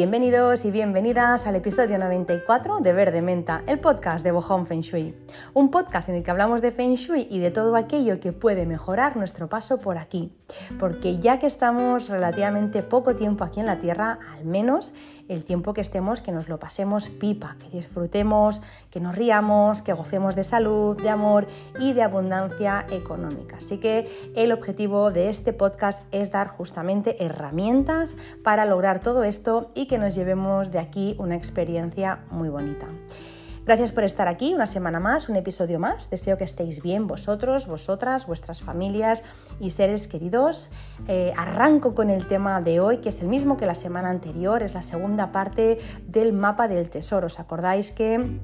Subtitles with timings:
[0.00, 5.14] Bienvenidos y bienvenidas al episodio 94 de Verde Menta, el podcast de Bohong Feng Shui.
[5.52, 8.64] Un podcast en el que hablamos de Feng Shui y de todo aquello que puede
[8.64, 10.32] mejorar nuestro paso por aquí.
[10.78, 14.94] Porque ya que estamos relativamente poco tiempo aquí en la Tierra, al menos
[15.28, 19.92] el tiempo que estemos, que nos lo pasemos pipa, que disfrutemos, que nos riamos, que
[19.92, 21.46] gocemos de salud, de amor
[21.78, 23.58] y de abundancia económica.
[23.58, 29.68] Así que el objetivo de este podcast es dar justamente herramientas para lograr todo esto
[29.74, 32.86] y que nos llevemos de aquí una experiencia muy bonita.
[33.66, 36.10] Gracias por estar aquí una semana más, un episodio más.
[36.10, 39.24] Deseo que estéis bien vosotros, vosotras, vuestras familias
[39.58, 40.70] y seres queridos.
[41.08, 44.62] Eh, arranco con el tema de hoy, que es el mismo que la semana anterior,
[44.62, 47.26] es la segunda parte del mapa del tesoro.
[47.26, 48.38] ¿Os acordáis que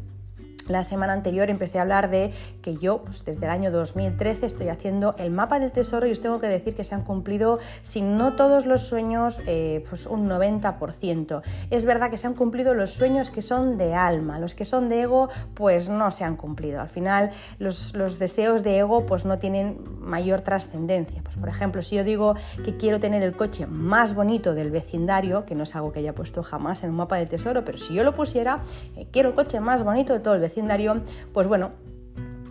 [0.68, 4.68] la semana anterior empecé a hablar de que yo, pues desde el año 2013, estoy
[4.68, 8.02] haciendo el mapa del tesoro y os tengo que decir que se han cumplido, si
[8.02, 11.42] no todos los sueños, eh, pues un 90%.
[11.70, 14.88] Es verdad que se han cumplido los sueños que son de alma, los que son
[14.88, 16.80] de ego, pues no se han cumplido.
[16.80, 21.22] Al final, los, deseos de ego, pues no tienen mayor trascendencia.
[21.22, 25.44] Pues por ejemplo, si yo digo que quiero tener el coche más bonito del vecindario,
[25.44, 27.94] que no es algo que haya puesto jamás en un mapa del tesoro, pero si
[27.94, 28.60] yo lo pusiera,
[28.96, 30.55] eh, quiero el coche más bonito de todo el vecindario,
[31.32, 31.72] pues bueno,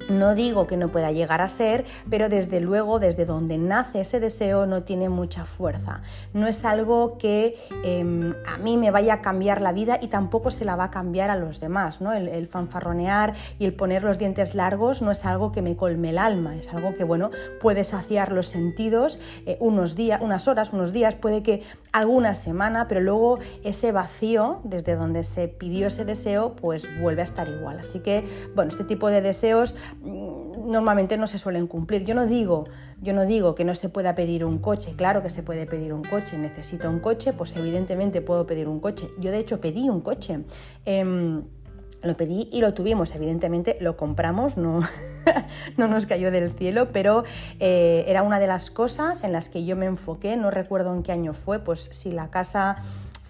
[0.10, 4.20] no digo que no pueda llegar a ser, pero desde luego desde donde nace ese
[4.20, 6.02] deseo no tiene mucha fuerza.
[6.34, 10.52] No es algo que em, a mí me vaya a cambiar la vida y tampoco
[10.52, 12.02] se la va a cambiar a los demás.
[12.02, 12.14] ¿no?
[12.14, 16.18] El, fanfarronear y el poner los dientes largos no es algo que me colme el
[16.18, 20.94] alma, es algo que bueno, puede saciar los sentidos eh, unos días, unas horas, unos
[20.94, 26.56] días, puede que alguna semana, pero luego ese vacío desde donde se pidió ese deseo
[26.56, 27.80] pues vuelve a estar igual.
[27.80, 32.06] Así que bueno, este tipo de deseos normalmente no se suelen cumplir.
[32.06, 32.66] Yo no digo,
[33.02, 35.94] yo no digo que no se pueda pedir un coche, claro que se puede pedir
[35.94, 39.08] un coche, necesito un coche, pues evidentemente puedo pedir un coche.
[39.20, 40.40] Yo de hecho pedí un coche.
[40.86, 41.44] Em,
[42.06, 44.82] lo pedí y lo tuvimos, evidentemente lo compramos, no,
[45.78, 47.24] no nos cayó del cielo, pero
[47.60, 51.02] eh, era una de las cosas en las que yo me enfoqué, no recuerdo en
[51.02, 52.76] qué año fue, pues si la casa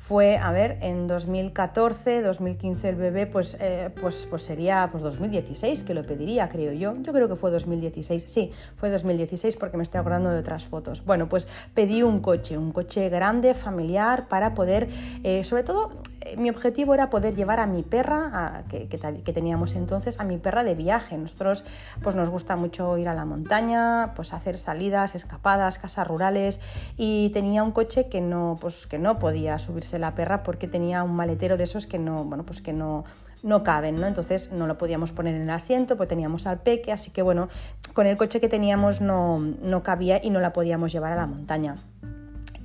[0.08, 5.82] fue, a ver, en 2014, 2015 el bebé, pues, eh, pues, pues sería pues 2016
[5.82, 6.94] que lo pediría, creo yo.
[7.02, 11.04] Yo creo que fue 2016, sí, fue 2016 porque me estoy acordando de otras fotos.
[11.04, 14.90] Bueno, pues pedí un coche, un coche grande, familiar, para poder,
[15.24, 15.90] eh, sobre todo,
[16.38, 20.64] mi objetivo era poder llevar a mi perra, que, que, teníamos entonces, a mi perra
[20.64, 21.18] de viaje.
[21.18, 21.66] Nosotros
[22.02, 26.62] pues nos gusta mucho ir a la montaña, pues hacer salidas, escapadas, casas rurales
[26.98, 31.04] y tenía un coche que no, pues, que no podía subirse la perra porque tenía
[31.04, 33.04] un maletero de esos que no, bueno, pues que no,
[33.44, 34.08] no caben, ¿no?
[34.08, 37.50] Entonces no lo podíamos poner en el asiento, pues teníamos al peque, así que bueno,
[37.94, 41.28] con el coche que teníamos no, no cabía y no la podíamos llevar a la
[41.28, 41.76] montaña.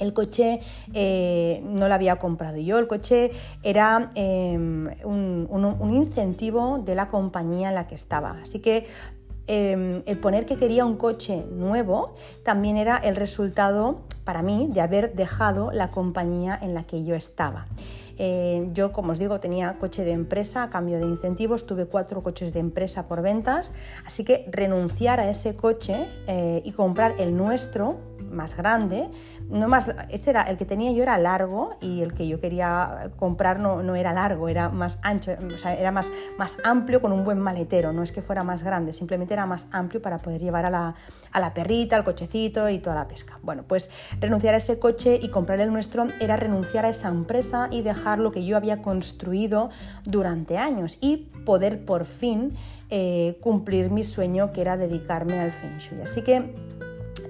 [0.00, 0.61] El coche
[0.93, 3.31] eh, no lo había comprado yo, el coche
[3.62, 8.38] era em, un, incentivo de la compañía en la que estaba.
[8.43, 8.87] Así que
[9.53, 14.81] Em, el poner que quería un coche nuevo también era el resultado para mí de
[14.81, 17.67] haber dejado la compañía en la que yo estaba.
[18.17, 22.22] Eh, yo, como os digo, tenía coche de empresa a cambio de incentivos, tuve cuatro
[22.22, 23.72] coches de empresa por ventas,
[24.06, 27.99] así que renunciar a ese coche eh, y comprar el nuestro
[28.30, 29.10] más grande,
[29.48, 33.10] no más, ese era el que tenía yo era largo y el que yo quería
[33.16, 37.12] comprar no, no era largo, era más ancho, o sea, era más, más amplio con
[37.12, 40.40] un buen maletero, no es que fuera más grande, simplemente era más amplio para poder
[40.40, 40.94] llevar a la,
[41.32, 43.38] a la perrita, al cochecito y toda la pesca.
[43.42, 43.90] Bueno, pues
[44.20, 48.19] renunciar a ese coche y comprar el nuestro era renunciar a esa empresa y dejar
[48.19, 49.70] lo que yo había construido
[50.04, 52.54] durante años y poder por fin
[52.90, 55.78] eh, cumplir mi sueño que era dedicarme al Feng.
[56.02, 56.54] Así que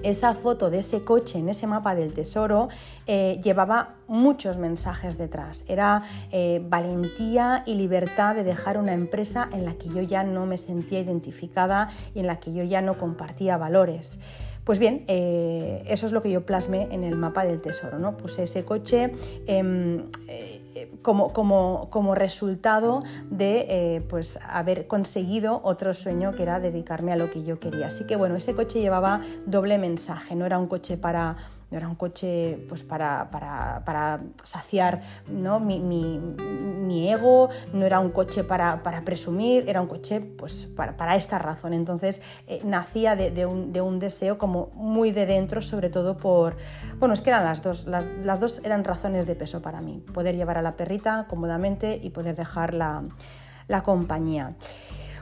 [0.02, 2.68] esa foto de ese coche en ese mapa del tesoro
[3.06, 5.64] eh, llevaba muchos mensajes detrás.
[5.68, 6.02] Era
[6.32, 10.58] eh, valentía y libertad de dejar una empresa en la que yo ya no me
[10.58, 14.18] sentía identificada y en la que yo ya no compartía valores.
[14.64, 18.16] Pues bien, eh, eso es lo que yo plasmé en el mapa del tesoro, ¿no?
[18.16, 19.12] Puse ese coche
[19.46, 20.60] em, eh,
[21.02, 27.30] como, como, resultado de eh, pues, haber conseguido otro sueño que era dedicarme a lo
[27.30, 27.86] que yo quería.
[27.86, 31.36] Así que bueno, ese coche llevaba doble mensaje, no era un coche para
[31.70, 35.60] no era un coche pues, para, para, saciar ¿no?
[35.60, 41.38] mi, mi, ego, no era un coche para, presumir, era un coche pues, para, esta
[41.38, 41.72] razón.
[41.72, 46.56] Entonces eh, nacía de, un, deseo como muy de dentro, sobre todo por,
[46.98, 50.36] bueno, es que eran las dos, las, dos eran razones de peso para mí, poder
[50.36, 54.54] llevar a la perrita cómodamente y poder dejar la compañía.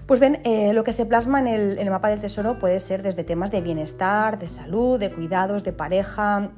[0.09, 3.25] Pues bien, eh, lo que se plasma en el, mapa del tesoro puede ser desde
[3.25, 6.51] temas de bienestar, de salud, de cuidados, de pareja,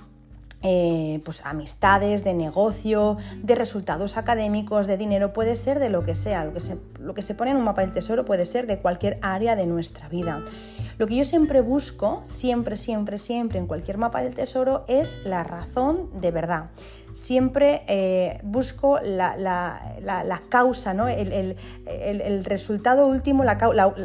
[0.62, 6.14] eh, pues amistades, de negocio, de resultados académicos, de dinero, puede ser de lo que
[6.14, 8.68] sea, lo que, se, lo que se pone en un mapa del tesoro puede ser
[8.68, 10.44] de cualquier área de nuestra vida.
[10.98, 15.42] Lo que yo siempre busco, siempre, siempre, siempre en cualquier mapa del tesoro es la
[15.42, 16.70] razón de verdad
[17.12, 19.80] siempre eh, busco la,
[20.48, 21.08] causa, ¿no?
[21.08, 21.56] El,
[22.44, 23.56] resultado último, la,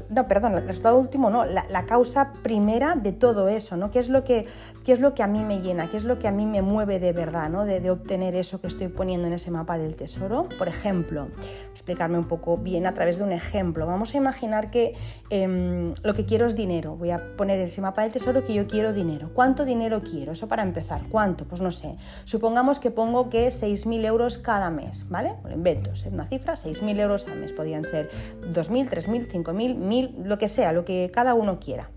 [0.09, 3.91] no, perdón, el resultado último, no, la, causa primera de todo eso, ¿no?
[3.91, 4.45] ¿Qué es, lo que,
[4.85, 5.89] ¿Qué es lo que a mí me llena?
[5.89, 7.65] ¿Qué es lo que a mí me mueve de verdad, ¿no?
[7.65, 10.47] De, obtener eso que estoy poniendo en ese mapa del tesoro.
[10.59, 11.29] Por ejemplo,
[11.71, 13.87] explicarme un poco bien a través de un ejemplo.
[13.87, 14.93] Vamos a imaginar que
[15.31, 16.95] em, lo que quiero es dinero.
[16.97, 19.31] Voy a poner en ese mapa del tesoro que yo quiero dinero.
[19.33, 20.33] ¿Cuánto dinero quiero?
[20.33, 21.01] Eso para empezar.
[21.09, 21.45] ¿Cuánto?
[21.47, 21.95] Pues no sé.
[22.25, 25.33] Supongamos que pongo que 6.000 euros cada mes, ¿vale?
[25.43, 27.53] Lo invento, es una cifra, 6.000 euros al mes.
[27.53, 28.11] Podrían ser
[28.51, 31.89] 2.000, 3.000, 5.000, 1.000, lo que sea, lo que cada uno quiera.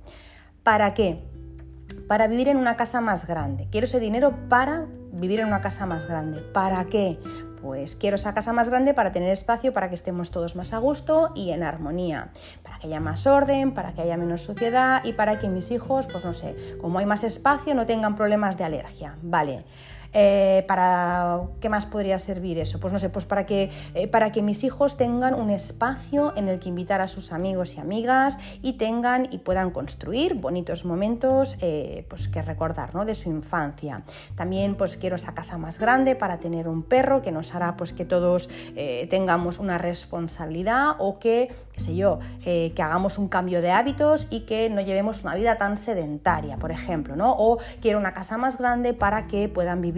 [0.63, 1.23] ¿Para qué?
[2.07, 3.69] Para vivir en una casa más grande.
[3.71, 6.41] Quiero ese dinero para vivir en una casa más grande.
[6.41, 7.19] ¿Para qué?
[7.61, 10.79] Pues quiero esa casa más grande para tener espacio para que estemos todos más a
[10.79, 12.31] gusto y en armonía,
[12.63, 16.07] para que haya más orden, para que haya menos suciedad y para que mis hijos,
[16.07, 19.17] pues no sé, como hay más espacio, no tengan problemas de alergia.
[19.23, 19.65] Vale.
[20.15, 24.33] Eh, para qué más podría servir eso pues no sé pues para que eh, para
[24.33, 28.39] que mis hijos tengan un espacio en el que invitar a sus amigos y amigas
[28.63, 33.05] y tengan y puedan construir bonitos momentos eh, pues que recordar ¿no?
[33.05, 34.03] de su infancia.
[34.35, 37.93] También pues quiero esa casa más grande para tener un perro que nos hará pues
[37.93, 38.49] que todos
[39.11, 44.41] tengamos una responsabilidad o que qué sé yo que hagamos un cambio de hábitos y
[44.41, 48.59] que no llevemos una vida tan sedentaria por ejemplo no o quiero una casa más
[48.59, 49.98] grande para que puedan vivir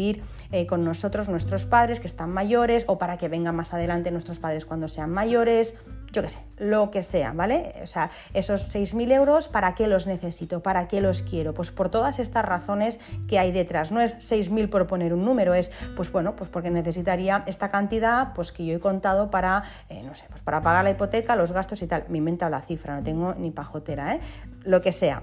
[0.53, 4.39] eh, con nosotros nuestros padres que están mayores o para que vengan más adelante nuestros
[4.39, 5.77] padres cuando sean mayores,
[6.13, 7.75] yo qué sé, lo que sea, ¿vale?
[7.83, 10.61] O sea, esos 6.000 euros, ¿para qué los necesito?
[10.61, 11.55] ¿Para qué los quiero?
[11.55, 13.93] Pues por todas estas razones que hay detrás.
[13.93, 18.33] No es 6.000 por poner un número, es, pues bueno, pues porque necesitaría esta cantidad,
[18.35, 21.53] pues que yo he contado para, eh, no sé, pues para pagar la hipoteca, los
[21.53, 22.05] gastos y tal.
[22.09, 24.21] Me he inventado la cifra, no tengo ni pajotera, ¿eh?
[24.65, 25.23] Lo que sea.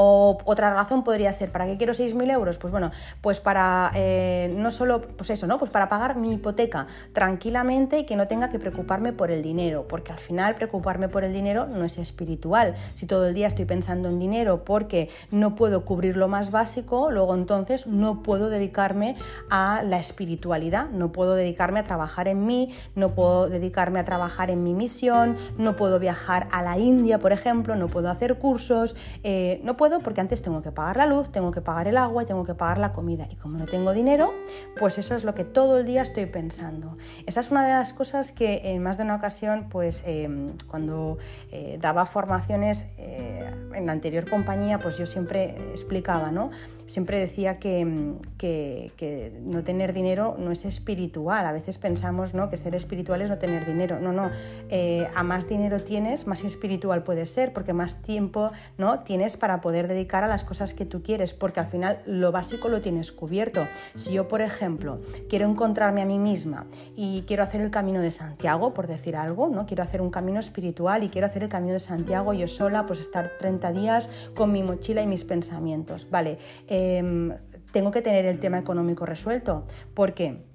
[0.00, 2.56] O otra razón podría ser, ¿para qué quiero 6.000 euros?
[2.58, 5.58] Pues bueno, pues para eh, no solo, pues eso, ¿no?
[5.58, 9.88] Pues para pagar mi hipoteca tranquilamente y que no tenga que preocuparme por el dinero,
[9.88, 12.76] porque al final preocuparme por el dinero no es espiritual.
[12.94, 17.10] Si todo el día estoy pensando en dinero porque no puedo cubrir lo más básico,
[17.10, 19.16] luego entonces no puedo dedicarme
[19.50, 24.48] a la espiritualidad, no puedo dedicarme a trabajar en mí, no puedo dedicarme a trabajar
[24.52, 28.94] en mi misión, no puedo viajar a la India, por ejemplo, no puedo hacer cursos,
[29.24, 32.24] eh, no puedo porque antes tengo que pagar la luz, tengo que pagar el agua
[32.26, 33.26] tengo que pagar la comida.
[33.30, 34.32] Y como no tengo dinero,
[34.78, 36.96] pues eso es lo que todo el día estoy pensando.
[37.26, 41.18] Esa es una de las cosas que en más de una ocasión, pues em, cuando
[41.50, 46.50] eh, daba formaciones eh, en la anterior compañía, pues yo siempre explicaba, ¿no?
[46.88, 51.46] Siempre decía que, que, no tener dinero no es espiritual.
[51.46, 52.48] A veces pensamos ¿no?
[52.48, 54.00] que ser espiritual es no tener dinero.
[54.00, 54.30] No, no.
[54.70, 59.00] Eh, a más dinero tienes, más espiritual puedes ser, porque más tiempo ¿no?
[59.00, 62.70] tienes para poder dedicar a las cosas que tú quieres, porque al final lo básico
[62.70, 63.68] lo tienes cubierto.
[63.94, 64.98] Si yo, por ejemplo,
[65.28, 69.48] quiero encontrarme a mí misma y quiero hacer el camino de Santiago, por decir algo,
[69.48, 69.66] ¿no?
[69.66, 72.98] quiero hacer un camino espiritual y quiero hacer el camino de Santiago yo sola, pues
[72.98, 76.08] estar 30 días con mi mochila y mis pensamientos.
[76.10, 76.38] Vale,
[76.78, 77.32] em,
[77.72, 79.64] tengo que tener el tema económico resuelto.
[79.94, 80.48] ¿Por qué?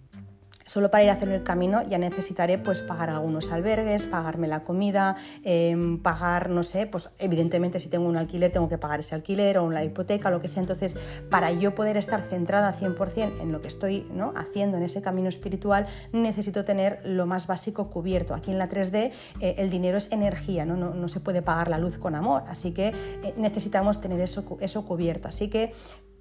[0.66, 4.64] Solo para ir a hacer el camino ya necesitaré pues pagar algunos albergues, pagarme la
[4.64, 9.16] comida, em, pagar, no sé, pues evidentemente si tengo un alquiler tengo que pagar ese
[9.16, 10.62] alquiler o una hipoteca, lo que sea.
[10.62, 10.96] Entonces,
[11.30, 14.34] para yo poder estar centrada 100% en lo que estoy ¿no?
[14.36, 18.34] haciendo en ese camino espiritual, necesito tener lo más básico cubierto.
[18.34, 19.12] Aquí en la 3D
[19.42, 20.76] eh, el dinero es energía, ¿no?
[20.76, 24.86] No, se puede pagar la luz con amor, así que eh, necesitamos tener eso, eso
[24.86, 25.28] cubierto.
[25.28, 25.74] Así que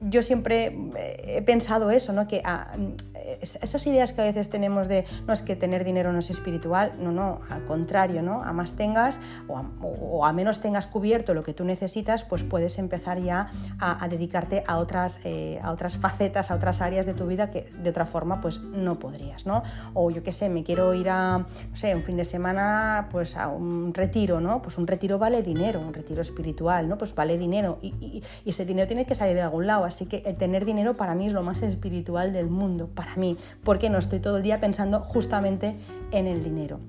[0.03, 2.27] yo siempre eh, he pensado eso, ¿no?
[2.29, 2.77] que ah,
[3.41, 6.93] esas ideas que a veces tenemos de no es que tener dinero no es espiritual,
[6.99, 8.43] no, no, al contrario, ¿no?
[8.43, 13.21] a más tengas o a, menos tengas cubierto lo que tú necesitas, pues puedes empezar
[13.21, 17.51] ya a, dedicarte a otras, eh, a otras facetas, a otras áreas de tu vida
[17.51, 19.47] que de otra forma pues no podrías.
[19.47, 19.63] ¿no?
[19.95, 23.37] O yo qué sé, me quiero ir a, no sé, un fin de semana pues
[23.37, 24.63] a un retiro, ¿no?
[24.63, 26.99] pues un retiro vale dinero, un retiro espiritual, ¿no?
[26.99, 30.21] pues vale dinero y, y ese dinero tiene que salir de algún lado Así que
[30.33, 34.21] tener dinero para mí es lo más espiritual del mundo, para mí, porque no estoy
[34.21, 35.77] todo el día pensando justamente
[36.13, 36.81] en el dinero.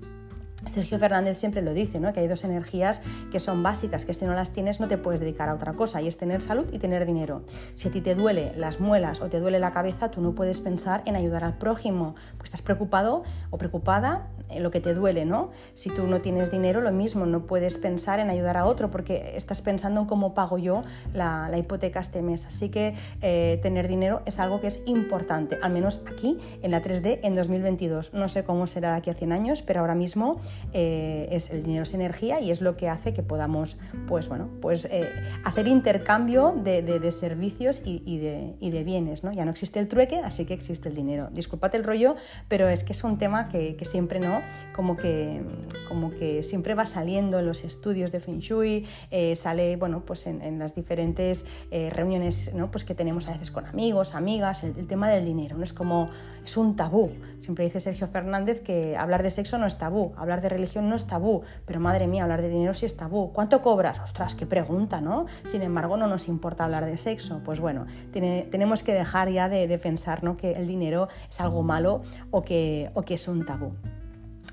[0.65, 2.13] Sergio Fernández siempre lo dice, ¿no?
[2.13, 3.01] que hay dos energías
[3.31, 6.01] que son básicas, que si no las tienes no te puedes dedicar a otra cosa,
[6.01, 7.43] y es tener salud y tener dinero.
[7.75, 10.59] Si a ti te duele las muelas o te duele la cabeza, tú no puedes
[10.59, 15.25] pensar en ayudar al prójimo, pues estás preocupado o preocupada en lo que te duele,
[15.25, 15.51] ¿no?
[15.73, 19.33] Si tú no tienes dinero, lo mismo, no puedes pensar en ayudar a otro porque
[19.35, 22.45] estás pensando en cómo pago yo la, hipoteca este mes.
[22.45, 26.81] Así que eh, tener dinero es algo que es importante, al menos aquí en la
[26.81, 28.13] 3D en 2022.
[28.13, 30.39] No sé cómo será de aquí a 100 años, pero ahora mismo
[30.73, 34.49] eh, es el dinero es energía y es lo que hace que podamos pues, bueno,
[34.61, 35.07] pues, eh,
[35.43, 39.23] hacer intercambio de, servicios y, de, bienes.
[39.23, 39.31] ¿no?
[39.31, 41.29] Ya no existe el trueque, así que existe el dinero.
[41.31, 42.15] Disculpad el rollo,
[42.47, 44.41] pero es que es un tema que, siempre no,
[44.73, 45.41] como que,
[45.87, 50.25] como que siempre va saliendo en los estudios de Feng Shui, eh, sale bueno, pues
[50.25, 51.45] en, las diferentes
[51.91, 52.71] reuniones ¿no?
[52.71, 55.57] pues que tenemos a veces con amigos, amigas, el, el tema del dinero.
[55.57, 55.63] ¿no?
[55.63, 56.09] Es como,
[56.43, 57.11] es un tabú.
[57.39, 60.95] Siempre dice Sergio Fernández que hablar de sexo no es tabú, hablar de religión no
[60.95, 63.33] es tabú, pero madre mía, hablar de dinero sí es tabú.
[63.33, 63.99] ¿Cuánto cobras?
[63.99, 65.25] Ostras, qué pregunta, ¿no?
[65.45, 67.41] Sin embargo, no nos importa hablar de sexo.
[67.43, 70.37] Pues bueno, tenemos que dejar ya de, pensar ¿no?
[70.37, 73.73] que el dinero es algo malo o que, o que es un tabú.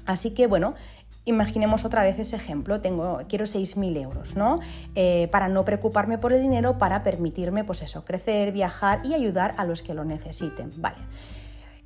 [0.06, 0.74] Así que bueno,
[1.26, 4.58] Imaginemos otra vez ese ejemplo, tengo, quiero 6.000 euros, ¿no?
[4.94, 9.54] Eh, para no preocuparme por el dinero, para permitirme, pues eso, crecer, viajar y ayudar
[9.58, 10.96] a los que lo necesiten, ¿vale?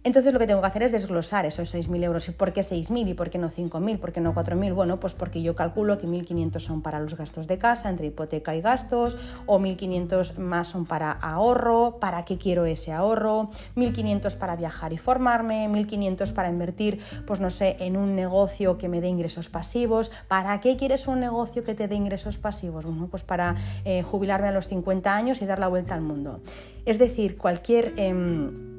[0.05, 2.29] Entonces lo que tengo que hacer es desglosar esos 6.000 euros.
[2.29, 3.99] ¿Y por qué 6.000 y por qué no 5.000?
[3.99, 4.75] ¿Por qué no 4.000?
[4.75, 8.55] Bueno, pues porque yo calculo que 1.500 son para los gastos de casa, entre hipoteca
[8.55, 13.49] y gastos, o 1.500 más son para ahorro, ¿para qué quiero ese ahorro?
[13.77, 18.91] 1.500 para viajar y formarme, 1.500 para invertir, pues no sé, en un negocio que
[18.91, 20.13] me dé ingresos pasivos.
[20.29, 22.85] ¿Para qué quieres un negocio que te dé ingresos pasivos?
[22.85, 23.55] Bueno, pues para
[23.87, 26.41] eh, jubilarme a los 50 años y dar la vuelta al mundo.
[26.85, 27.95] Es decir, cualquier...
[27.97, 28.74] Em,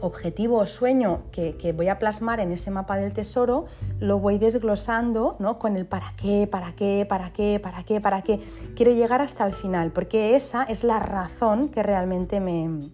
[0.00, 3.66] objetivo o sueño que, voy a plasmar en ese mapa del tesoro,
[3.98, 5.58] lo voy desglosando ¿no?
[5.58, 8.40] con el para qué, para qué, para qué, para qué, para qué.
[8.74, 12.90] Quiero llegar hasta el final, porque esa es la razón que realmente me,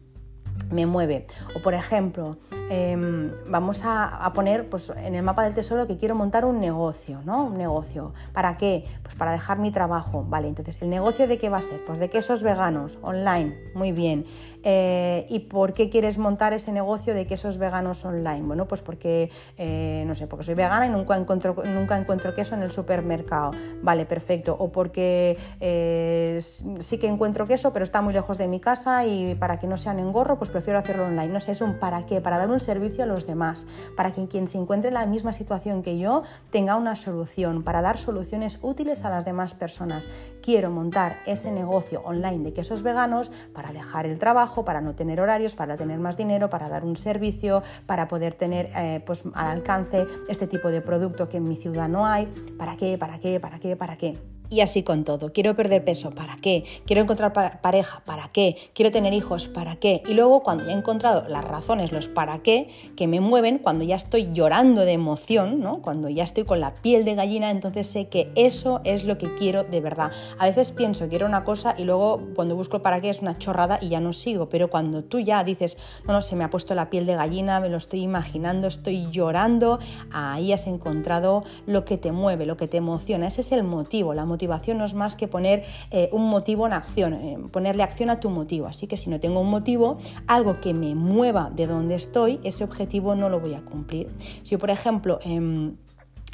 [0.71, 1.27] me mueve.
[1.55, 2.37] O por ejemplo,
[2.69, 7.21] Em, vamos a, poner pues, en el mapa del tesoro que quiero montar un negocio,
[7.25, 7.45] ¿no?
[7.45, 8.13] Un negocio.
[8.33, 8.85] ¿Para qué?
[9.03, 10.25] Pues para dejar mi trabajo.
[10.29, 11.85] Vale, entonces, ¿el negocio de qué va a ser?
[11.85, 14.25] Pues de quesos veganos, online, muy bien.
[14.65, 18.43] Eh, ¿Y por qué quieres montar ese negocio de quesos veganos online?
[18.43, 22.57] Bueno, pues porque, eh, no sé, porque soy vegana y nunca encuentro, nunca encuentro queso
[22.57, 23.53] en el supermercado.
[23.83, 24.57] Vale, perfecto.
[24.59, 29.37] O porque eh, sí que encuentro queso, pero está muy lejos de mi casa y
[29.37, 31.29] para que no sean engorro, pues prefiero hacerlo online.
[31.29, 34.27] No sé, es un para qué, para dar un servicio a los demás, para que
[34.27, 38.59] quien se encuentre en la misma situación que yo tenga una solución, para dar soluciones
[38.63, 40.09] útiles a las demás personas.
[40.43, 45.21] Quiero montar ese negocio online de quesos veganos para dejar el trabajo, para no tener
[45.21, 49.49] horarios, para tener más dinero, para dar un servicio, para poder tener eh, pues, al
[49.49, 52.33] alcance este tipo de producto que en mi ciudad no hay.
[52.57, 52.97] ¿Para qué?
[52.97, 53.41] ¿Para qué?
[53.41, 53.77] ¿Para qué?
[53.77, 54.36] ¿Para qué?
[54.49, 55.33] Y así con todo.
[55.33, 56.65] Quiero perder peso, ¿para qué?
[56.87, 58.57] Quiero encontrar pareja, ¿para qué?
[58.75, 60.03] Quiero tener hijos, ¿para qué?
[60.07, 63.85] Y luego cuando ya he encontrado las razones, los para qué, que me mueven, cuando
[63.85, 65.83] ya estoy llorando de emoción, ¿no?
[65.83, 69.35] Cuando ya estoy con la piel de gallina, entonces sé que eso es lo que
[69.35, 70.13] quiero de verdad.
[70.39, 73.79] A veces pienso, quiero una cosa y luego cuando busco para qué es una chorrada
[73.83, 75.77] y ya no sigo, pero cuando tú ya dices,
[76.07, 79.09] no, no, se me ha puesto la piel de gallina, me lo estoy imaginando, estoy
[79.11, 79.81] llorando,
[80.13, 83.27] ahí has encontrado lo que te mueve, lo que te emociona.
[83.27, 86.67] Ese es el motivo, la motivación motivación no es más que poner eh, un motivo
[86.67, 88.67] en acción, eh, ponerle acción a tu motivo.
[88.67, 92.65] Así que si no tengo un motivo, algo que me mueva de donde estoy, ese
[92.65, 94.11] objetivo no lo voy a cumplir.
[94.43, 95.77] Si yo, por ejemplo, em,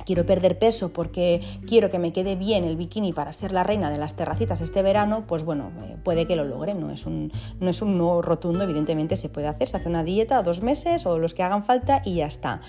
[0.04, 3.90] quiero perder peso porque quiero que me quede bien el bikini para ser la reina
[3.90, 7.32] de las terracitas este verano, pues bueno, eh, puede que lo logre, no es un
[7.61, 11.06] no, es un no rotundo, evidentemente se puede hacer, se hace una dieta dos meses
[11.06, 12.61] o los que hagan falta y ya está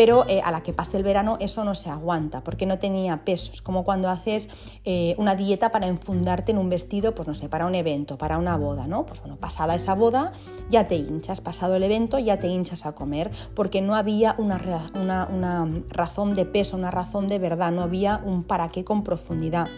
[0.00, 3.22] pero eh, a la que pase el verano eso no se aguanta porque no tenía
[3.22, 3.52] peso.
[3.52, 4.48] Es como cuando haces
[4.86, 8.38] eh, una dieta para enfundarte en un vestido, pues no sé, para un evento, para
[8.38, 9.04] una boda, ¿no?
[9.04, 10.32] Pues bueno, pasada esa boda
[10.70, 14.58] ya te hinchas, pasado el evento ya te hinchas a comer porque no había una,
[14.94, 19.04] una, una razón de peso, una razón de verdad, no había un para qué con
[19.04, 19.68] profundidad.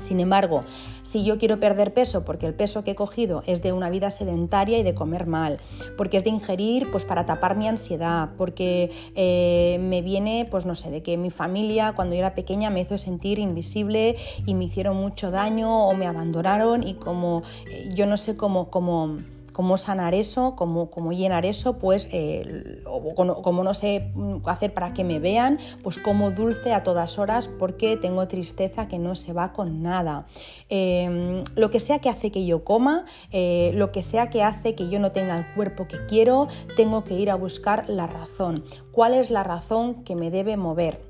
[0.00, 0.64] Sin embargo,
[1.02, 4.10] si yo quiero perder peso porque el peso que he cogido es de una vida
[4.10, 5.58] sedentaria y de comer mal,
[5.96, 10.74] porque es de ingerir pues para tapar mi ansiedad, porque eh, me viene, pues no
[10.74, 14.64] sé, de que mi familia cuando yo era pequeña me hizo sentir invisible y me
[14.64, 19.16] hicieron mucho daño o me abandonaron y como eh, yo no sé cómo, cómo
[19.58, 22.80] cómo sanar eso, cómo, cómo llenar eso, pues, eh,
[23.16, 24.12] como, no sé
[24.44, 29.00] hacer para que me vean, pues como dulce a todas horas porque tengo tristeza que
[29.00, 30.28] no se va con nada.
[30.68, 34.76] Em, lo que sea que hace que yo coma, eh, lo que sea que hace
[34.76, 36.46] que yo no tenga el cuerpo que quiero,
[36.76, 38.62] tengo que ir a buscar la razón.
[38.92, 41.07] ¿Cuál es la razón que me debe mover?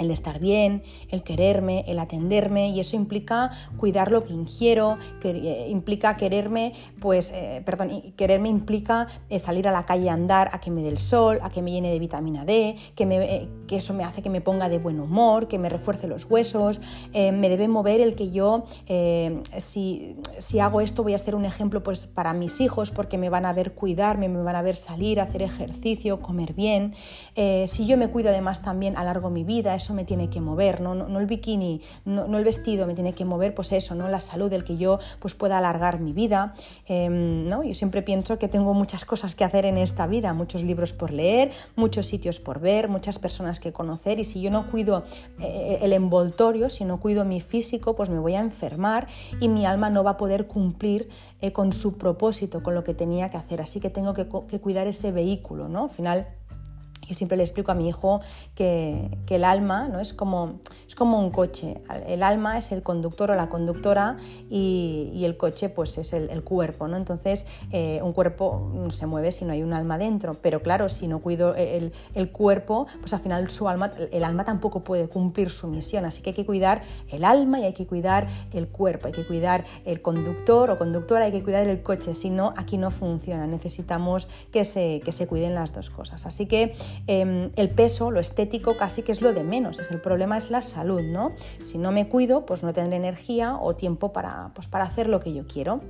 [0.00, 5.30] El estar bien, el quererme, el atenderme y eso implica cuidar lo que ingiero, que
[5.30, 10.50] eh, implica quererme, pues, eh, perdón, quererme implica eh, salir a la calle a andar,
[10.52, 13.48] a que me dé el sol, a que me llene de vitamina D, que, me,
[13.68, 16.80] que eso me hace que me ponga de buen humor, que me refuerce los huesos,
[17.12, 18.64] me debe mover el que yo,
[19.58, 23.28] si, si, hago esto voy a ser un ejemplo pues para mis hijos porque me
[23.28, 26.94] van a ver cuidarme, me van a ver salir, hacer ejercicio, comer bien,
[27.66, 30.94] si yo me cuido además también alargo mi vida, eso me tiene que mover, no,
[30.94, 34.08] no, el bikini, no, el vestido me tiene que mover, pues eso, ¿no?
[34.08, 36.54] la salud, el que yo pues, pueda alargar mi vida.
[36.86, 37.62] Em, ¿no?
[37.62, 41.12] Yo siempre pienso que tengo muchas cosas que hacer en esta vida, muchos libros por
[41.12, 45.04] leer, muchos sitios por ver, muchas personas que conocer y si yo no cuido
[45.40, 49.06] eh, el envoltorio, si no cuido mi físico, pues me voy a enfermar
[49.40, 51.08] y mi alma no va a poder cumplir
[51.40, 53.60] eh, con su propósito, con lo que tenía que hacer.
[53.60, 55.84] Así que tengo que, que cuidar ese vehículo, ¿no?
[55.84, 56.26] Al final
[57.10, 58.20] yo siempre le explico a mi hijo
[58.54, 60.00] que, el alma ¿no?
[60.00, 61.82] es, como, es como un coche.
[62.06, 64.16] El alma es el conductor o la conductora
[64.48, 66.86] y, el coche pues, es el, cuerpo.
[66.86, 66.96] ¿no?
[66.96, 70.34] Entonces, eh, un cuerpo no se mueve si no hay un alma dentro.
[70.34, 71.92] Pero claro, si no cuido el,
[72.32, 76.04] cuerpo, pues al final su alma, el alma tampoco puede cumplir su misión.
[76.04, 79.08] Así que hay que cuidar el alma y hay que cuidar el cuerpo.
[79.08, 82.14] Hay que cuidar el conductor o conductora, hay que cuidar el coche.
[82.14, 83.46] Si no, aquí no funciona.
[83.48, 86.26] Necesitamos que se, que se cuiden las dos cosas.
[86.26, 86.74] Así que
[87.06, 89.78] Em, el peso, lo estético, casi que es lo de menos.
[89.78, 91.32] Es el problema es la salud, ¿no?
[91.62, 95.20] Si no me cuido, pues no tendré energía o tiempo para, pues para hacer lo
[95.20, 95.80] que yo quiero.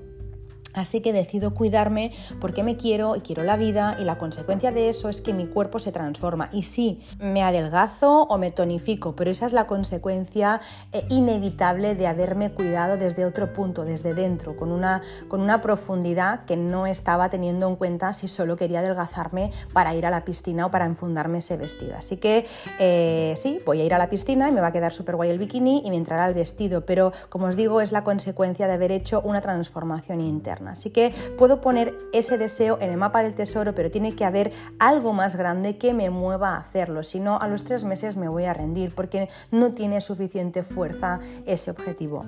[0.74, 4.88] Así que decido cuidarme porque me quiero y quiero la vida y la consecuencia de
[4.88, 6.48] eso es que mi cuerpo se transforma.
[6.52, 10.60] Y sí, me adelgazo o me tonifico, pero esa es la consecuencia
[10.92, 16.44] eh, inevitable de haberme cuidado desde otro punto, desde dentro, con una, con una profundidad
[16.44, 20.66] que no estaba teniendo en cuenta si solo quería adelgazarme para ir a la piscina
[20.66, 21.96] o para enfundarme ese vestido.
[21.96, 22.46] Así que
[22.78, 25.30] eh, sí, voy a ir a la piscina y me va a quedar súper guay
[25.30, 28.74] el bikini y me entrará el vestido, pero como os digo es la consecuencia de
[28.74, 30.59] haber hecho una transformación interna.
[30.68, 34.52] Así que puedo poner ese deseo en el mapa del tesoro, pero tiene que haber
[34.78, 37.02] algo más grande que me mueva a hacerlo.
[37.02, 41.20] Si no, a los tres meses me voy a rendir porque no tiene suficiente fuerza
[41.46, 42.22] ese objetivo.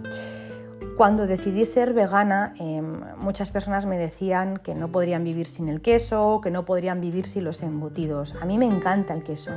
[0.96, 5.80] Cuando decidí ser vegana, em, muchas personas me decían que no podrían vivir sin el
[5.80, 8.34] queso, que no podrían vivir sin los embutidos.
[8.40, 9.52] A mí me encanta el queso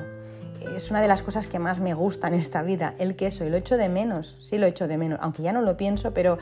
[0.76, 3.50] es una de las cosas que más me gusta en esta vida, el queso, y
[3.50, 6.38] lo echo de menos, sí lo echo de menos, aunque ya no lo pienso, pero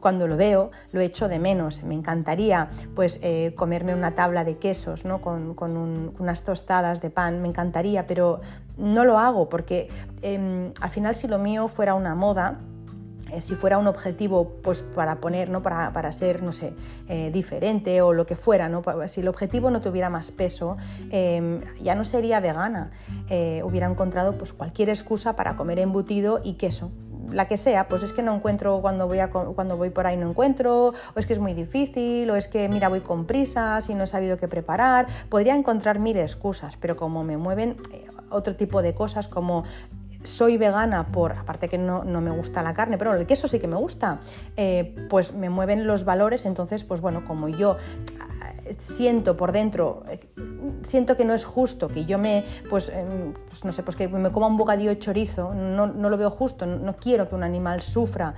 [0.00, 1.82] cuando lo veo lo echo de menos.
[1.82, 5.20] Me encantaría pues eh, comerme una tabla de quesos ¿no?
[5.20, 5.56] con,
[6.18, 8.40] unas tostadas de pan, me encantaría, pero
[8.76, 9.88] no lo hago porque
[10.22, 12.58] em, al final si lo mío fuera una moda,
[13.30, 15.62] eh, si fuera un objetivo pues, para poner, ¿no?
[15.62, 16.74] para, para ser, no sé,
[17.08, 18.82] eh, diferente o lo que fuera, ¿no?
[19.06, 20.74] si el objetivo no tuviera más peso,
[21.10, 22.90] em, ya no sería vegana,
[23.28, 26.90] eh, hubiera encontrado pues, cualquier excusa para comer embutido y queso
[27.32, 29.18] la que sea, pues es que no encuentro cuando voy,
[29.54, 32.68] cuando voy por ahí no encuentro, o es que es muy difícil, o es que
[32.68, 36.96] mira voy con prisas y no he sabido qué preparar, podría encontrar mil excusas, pero
[36.96, 37.76] como me mueven
[38.30, 39.64] otro tipo de cosas como
[40.22, 43.68] soy vegana por, aparte que no, me gusta la carne, pero el queso sí que
[43.68, 44.20] me gusta,
[44.56, 47.76] eh, pues me mueven los valores, entonces pues bueno, como yo
[48.64, 50.20] eh, siento por dentro, eh,
[50.82, 54.08] siento que no es justo que yo me, pues, em, pues no sé, pues que
[54.08, 57.82] me coma un bocadillo de chorizo, no, lo veo justo, no, quiero que un animal
[57.82, 58.34] sufra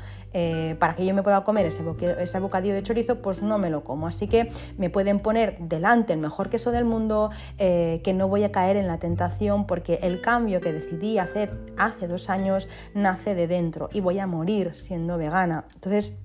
[0.79, 1.83] para que yo me pueda comer ese,
[2.19, 4.07] ese bocadillo de chorizo, pues no me lo como.
[4.07, 8.53] Así que me pueden poner delante el mejor queso del mundo, que no voy a
[8.53, 13.46] caer en la tentación porque el cambio que decidí hacer hace dos años nace de
[13.46, 15.66] dentro y voy a morir siendo vegana.
[15.74, 16.18] Entonces,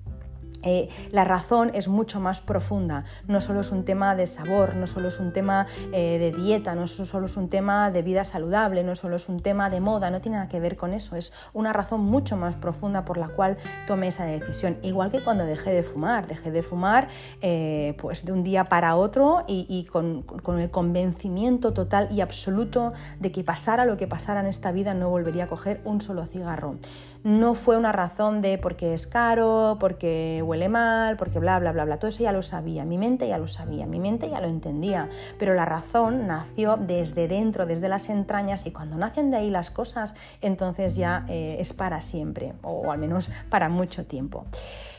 [0.62, 4.86] eh, la razón es mucho más profunda, no solo es un tema de sabor, no
[4.86, 8.82] solo es un tema eh, de dieta, no solo es un tema de vida saludable,
[8.84, 11.32] no solo es un tema de moda, no tiene nada que ver con eso, es
[11.52, 14.78] una razón mucho más profunda por la cual tomé esa decisión.
[14.82, 17.08] Igual que cuando dejé de fumar, dejé de fumar
[17.40, 22.92] eh, pues de un día para otro y, con, con, el convencimiento total y absoluto
[23.20, 26.24] de que pasara lo que pasara en esta vida no volvería a coger un solo
[26.24, 26.76] cigarro.
[27.26, 31.84] No fue una razón de porque es caro, porque huele mal, porque bla, bla, bla,
[31.84, 31.98] bla.
[31.98, 35.08] Todo eso ya lo sabía, mi mente ya lo sabía, mi mente ya lo entendía.
[35.36, 39.72] Pero la razón nació desde dentro, desde las entrañas, y cuando nacen de ahí las
[39.72, 44.44] cosas, entonces ya eh, es para siempre, o al menos para mucho tiempo.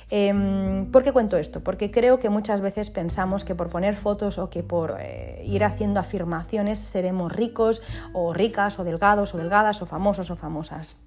[0.09, 1.63] Em, ¿Por qué cuento esto?
[1.63, 5.63] Porque creo que muchas veces pensamos que por poner fotos o que por eh, ir
[5.63, 10.97] haciendo afirmaciones seremos ricos o ricas o delgados o delgadas o famosos o famosas.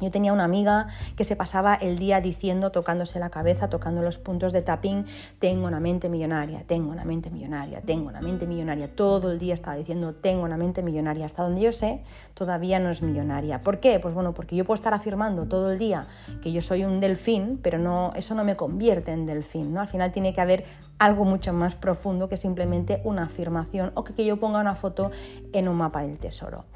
[0.00, 4.18] Yo tenía una amiga que se pasaba el día diciendo, tocándose la cabeza, tocando los
[4.18, 5.04] puntos de tapping,
[5.38, 8.88] tengo una mente millonaria, tengo una mente millonaria, tengo una mente millonaria.
[8.94, 11.26] Todo el día estaba diciendo, tengo una mente millonaria.
[11.26, 12.02] Hasta donde yo sé,
[12.34, 13.60] todavía no es millonaria.
[13.60, 14.00] ¿Por qué?
[14.00, 16.06] Pues bueno, porque yo puedo estar afirmando todo el día
[16.42, 19.72] que yo soy un delfín, pero no, eso no me convierte en delfín.
[19.74, 19.80] ¿no?
[19.80, 20.64] Al final tiene que haber
[21.00, 25.10] algo mucho más profundo que simplemente una afirmación o que, yo ponga una foto
[25.52, 26.66] en un mapa del tesoro.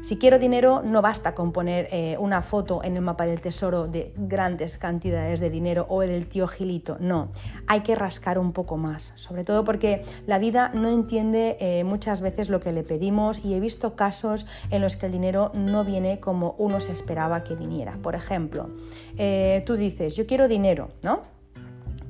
[0.00, 3.86] Si quiero dinero, no basta con poner eh, una foto en el mapa del tesoro
[3.86, 7.28] de grandes cantidades de dinero o del tío Gilito, no,
[7.66, 12.22] hay que rascar un poco más, sobre todo porque la vida no entiende eh, muchas
[12.22, 15.84] veces lo que le pedimos y he visto casos en los que el dinero no
[15.84, 17.98] viene como uno se esperaba que viniera.
[18.02, 18.70] Por ejemplo,
[19.18, 21.33] eh, tú dices, yo quiero dinero, ¿no?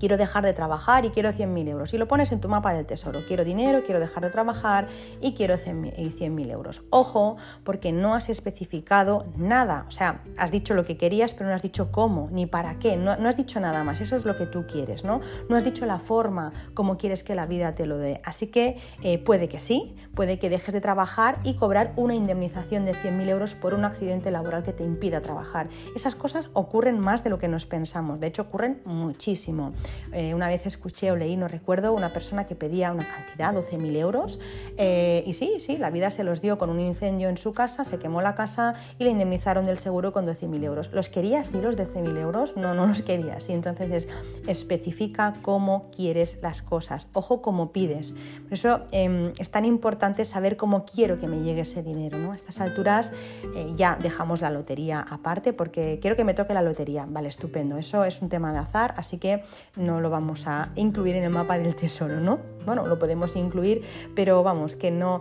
[0.04, 1.94] Quiero dejar de trabajar y quiero 100.000 euros.
[1.94, 4.86] Y lo pones en tu mapa del tesoro, quiero dinero, quiero dejar de trabajar
[5.22, 6.82] y quiero 100.000 euros.
[6.90, 9.86] Ojo, porque no has especificado nada.
[9.88, 12.98] O sea, has dicho lo que querías, pero no has dicho cómo, ni para qué.
[12.98, 14.02] No, has dicho nada más.
[14.02, 15.22] Eso es lo que tú quieres, ¿no?
[15.48, 18.20] No has dicho la forma como quieres que la vida te lo dé.
[18.26, 22.84] Así que eh, puede que sí, puede que dejes de trabajar y cobrar una indemnización
[22.84, 25.70] de 100.000 euros por un accidente laboral que te impida trabajar.
[25.96, 28.20] Esas cosas ocurren más de lo que nos pensamos.
[28.20, 29.72] De hecho, ocurren muchísimo.
[30.12, 33.96] Eh, una vez escuché o leí, no recuerdo, una persona que pedía una cantidad, 12.000
[33.96, 34.38] euros,
[34.76, 37.84] eh, y sí, sí, la vida se los dio con un incendio en su casa,
[37.84, 40.90] se quemó la casa y le indemnizaron del seguro con 12.000 euros.
[40.92, 42.56] ¿Los querías, sí, los 12.000 euros?
[42.56, 43.48] No, no los querías.
[43.48, 44.08] Y entonces es,
[44.46, 47.08] especifica cómo quieres las cosas.
[47.12, 48.12] Ojo cómo pides.
[48.44, 52.18] Por eso em, es tan importante saber cómo quiero que me llegue ese dinero.
[52.18, 52.32] ¿no?
[52.32, 53.12] A estas alturas
[53.56, 57.06] eh, ya dejamos la lotería aparte porque quiero que me toque la lotería.
[57.08, 57.76] Vale, estupendo.
[57.78, 59.42] Eso es un tema de azar, así que
[59.76, 62.38] no lo vamos a incluir en el mapa del tesoro, ¿no?
[62.64, 63.82] Bueno, lo podemos incluir,
[64.14, 65.20] pero vamos, que no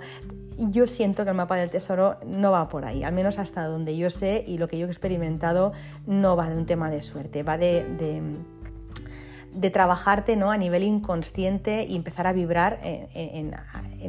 [0.57, 3.97] yo siento que el mapa del tesoro no va por ahí, al menos hasta donde
[3.97, 5.73] yo sé y lo que yo he experimentado
[6.05, 8.21] no va de un tema de suerte, va de, de,
[9.71, 10.51] trabajarte ¿no?
[10.51, 13.53] a nivel inconsciente y empezar a vibrar en,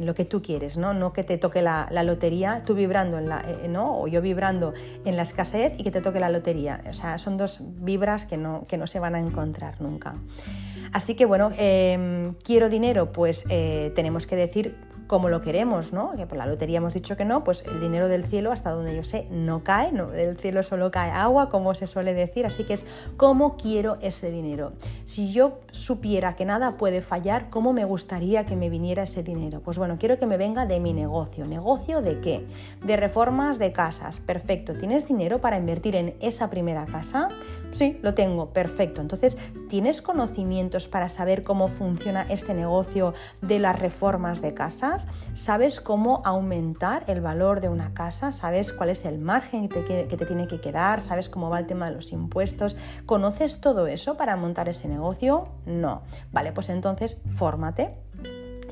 [0.05, 0.93] lo que tú quieres, ¿no?
[0.93, 3.99] no que te toque la, lotería, tú vibrando en la, eh, ¿no?
[3.99, 4.73] o yo vibrando
[5.05, 6.81] en la escasez y que te toque la lotería.
[6.89, 10.15] O sea, son dos vibras que no, que no se van a encontrar nunca.
[10.91, 14.75] Así que bueno, em, quiero dinero, pues eh, tenemos que decir
[15.07, 16.15] como lo queremos, ¿no?
[16.15, 18.95] Que por la lotería hemos dicho que no, pues el dinero del cielo, hasta donde
[18.95, 22.63] yo sé, no cae, no, del cielo solo cae agua, como se suele decir, así
[22.63, 22.85] que es
[23.17, 24.73] cómo quiero ese dinero.
[25.03, 29.61] Si yo supiera que nada puede fallar, ¿cómo me gustaría que me viniera ese dinero?
[29.61, 31.45] Pues bueno, quiero que me venga de mi negocio.
[31.45, 32.45] ¿Negocio de qué?
[32.83, 34.19] De reformas de casas.
[34.19, 34.73] Perfecto.
[34.73, 37.29] ¿Tienes dinero para invertir en esa primera casa?
[37.71, 38.49] Sí, lo tengo.
[38.53, 39.01] Perfecto.
[39.01, 39.37] Entonces,
[39.69, 44.94] ¿tienes conocimientos para saber cómo funciona este negocio de las reformas de casa?
[45.33, 50.25] Sabes cómo aumentar el valor de una casa, sabes cuál es el margen que te,
[50.25, 52.77] tiene que quedar, sabes cómo va el tema de los impuestos.
[53.05, 55.45] ¿Conoces todo eso para montar ese negocio?
[55.65, 56.03] No.
[56.31, 57.93] Vale, pues entonces fórmate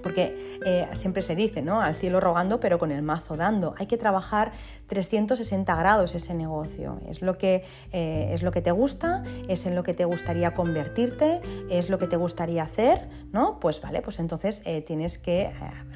[0.04, 1.82] porque eh, siempre se dice, ¿no?
[1.82, 3.74] Al cielo rogando, pero con el mazo dando.
[3.80, 4.52] Hay que trabajar
[4.88, 7.00] 360 grados ese negocio.
[7.08, 10.54] Es lo que, eh, es lo que te gusta, es en lo que te gustaría
[10.54, 13.60] convertirte, es lo que te gustaría hacer, ¿no?
[13.60, 15.50] Pues vale, pues entonces eh, tienes que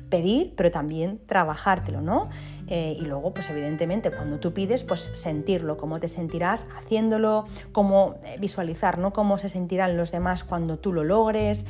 [0.09, 2.29] pedir, pero también trabajártelo, ¿no?
[2.69, 8.97] y luego, pues evidentemente, cuando tú pides, pues sentirlo, cómo te sentirás haciéndolo, cómo visualizar,
[8.97, 9.13] ¿no?
[9.13, 11.65] Cómo se sentirán los demás cuando tú lo logres,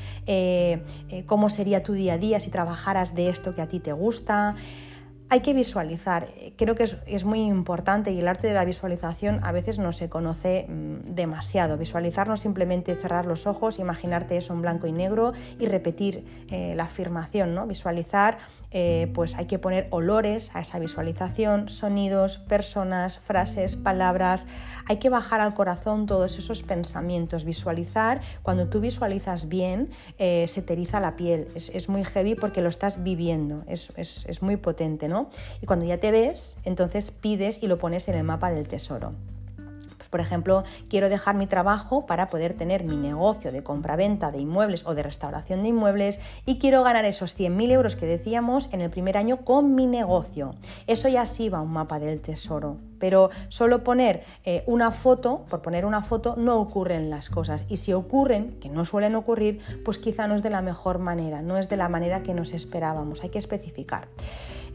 [1.27, 4.55] cómo sería tu día a día si trabajaras de esto que a ti te gusta.
[5.29, 9.51] Hay que visualizar, creo que es, muy importante y el arte de la visualización a
[9.51, 11.77] veces no se conoce mm, demasiado.
[11.77, 16.75] Visualizar no simplemente cerrar los ojos, imaginarte eso en blanco y negro y repetir eh,
[16.77, 17.67] la afirmación, ¿no?
[17.67, 18.37] Visualizar
[18.71, 24.47] eh, pues hay que poner olores a esa visualización, sonidos, personas, frases, palabras.
[24.87, 28.21] Hay que bajar al corazón todos esos pensamientos, visualizar.
[28.43, 31.47] Cuando tú visualizas bien, eh, se te eriza la piel.
[31.55, 35.16] Es, muy heavy porque lo estás viviendo, es, es muy potente, ¿no?
[35.61, 39.13] Y cuando ya te ves, entonces pides y lo pones en el mapa del tesoro.
[40.07, 44.39] Pues, por ejemplo, quiero dejar mi trabajo para poder tener mi negocio de compra-venta de
[44.39, 48.79] inmuebles o de restauración de inmuebles y quiero ganar esos 100.000 euros que decíamos en
[48.79, 50.55] el primer año con mi negocio.
[50.85, 52.77] Eso ya sí va a un mapa del tesoro.
[52.99, 57.65] Pero solo poner eh, una foto, por poner una foto, no ocurren las cosas.
[57.67, 61.41] Y si ocurren, que no suelen ocurrir, pues quizá no es de la mejor manera,
[61.41, 63.23] no es de la manera que nos esperábamos.
[63.23, 64.07] Hay que especificar.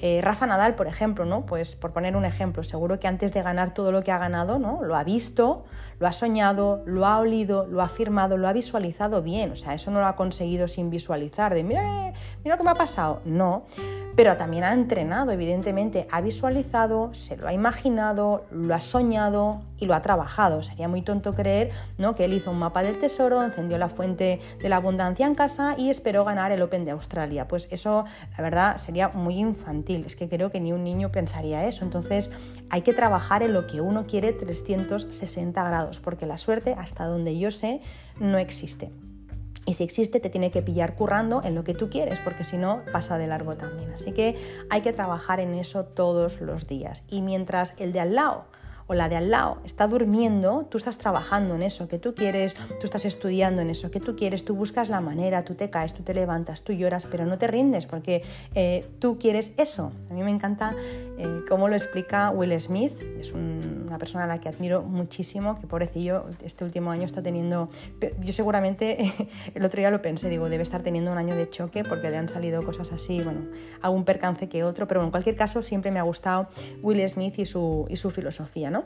[0.05, 1.47] Eh, Rafa Nadal, por ejemplo, ¿no?
[1.47, 4.59] Pues por poner un ejemplo, seguro que antes de ganar todo lo que ha ganado,
[4.59, 4.83] ¿no?
[4.83, 5.65] Lo ha visto,
[6.03, 9.53] lo ha soñado, lo ha olido, lo ha firmado, lo ha visualizado bien.
[9.53, 12.13] O sea, eso no lo ha conseguido sin visualizar, de mira,
[12.43, 13.21] mira lo que me ha pasado.
[13.25, 13.67] No,
[14.17, 19.87] pero también ha entrenado, evidentemente, ha visualizado, se lo ha imaginado, lo ha soñado y
[19.87, 20.63] lo ha trabajado.
[20.63, 22.15] Sería muy tonto creer ¿no?
[22.15, 25.75] que él hizo un mapa del tesoro, encendió la fuente de la abundancia en casa
[25.79, 27.49] y esperó ganar el Open de Australia.
[27.49, 28.05] Pues eso,
[28.37, 30.05] la verdad, sería muy infantil.
[30.07, 31.85] Es que creo que ni un niño pensaría eso.
[31.85, 32.31] Entonces,
[32.71, 37.39] hay que trabajar en lo que uno quiere 360 grados, porque la suerte, hasta donde
[37.39, 37.81] yo sé,
[38.19, 38.91] no existe.
[39.65, 42.57] Y si existe, te tiene que pillar currando en lo que tú quieres, porque si
[42.57, 43.93] no, pasa de largo también.
[43.93, 44.37] Así que
[44.71, 47.05] hay que trabajar en eso todos los días.
[47.09, 48.47] Y mientras el de al lado
[48.93, 52.55] o la de al lado está durmiendo, tú estás trabajando en eso que tú quieres,
[52.79, 55.95] tú estás estudiando en eso que tú quieres, tú buscas la manera, tú te caes,
[55.95, 58.23] tú te levantas, tú lloras, pero no te rindes porque
[58.55, 59.93] eh, tú quieres eso.
[60.11, 60.75] A mí me encanta
[61.17, 65.67] eh, cómo lo explica Will Smith, es una persona a la que admiro muchísimo, que
[65.67, 67.71] pobrecillo este último año está teniendo,
[68.21, 69.11] yo seguramente
[69.55, 72.19] el otro día lo pensé, digo, debe estar teniendo un año de choque porque le
[72.19, 73.41] han salido cosas así, bueno,
[73.81, 76.49] algún percance que otro, pero en cualquier caso siempre me ha gustado
[76.83, 78.43] Will Smith y su, y su filosofía.
[78.71, 78.82] ¿no?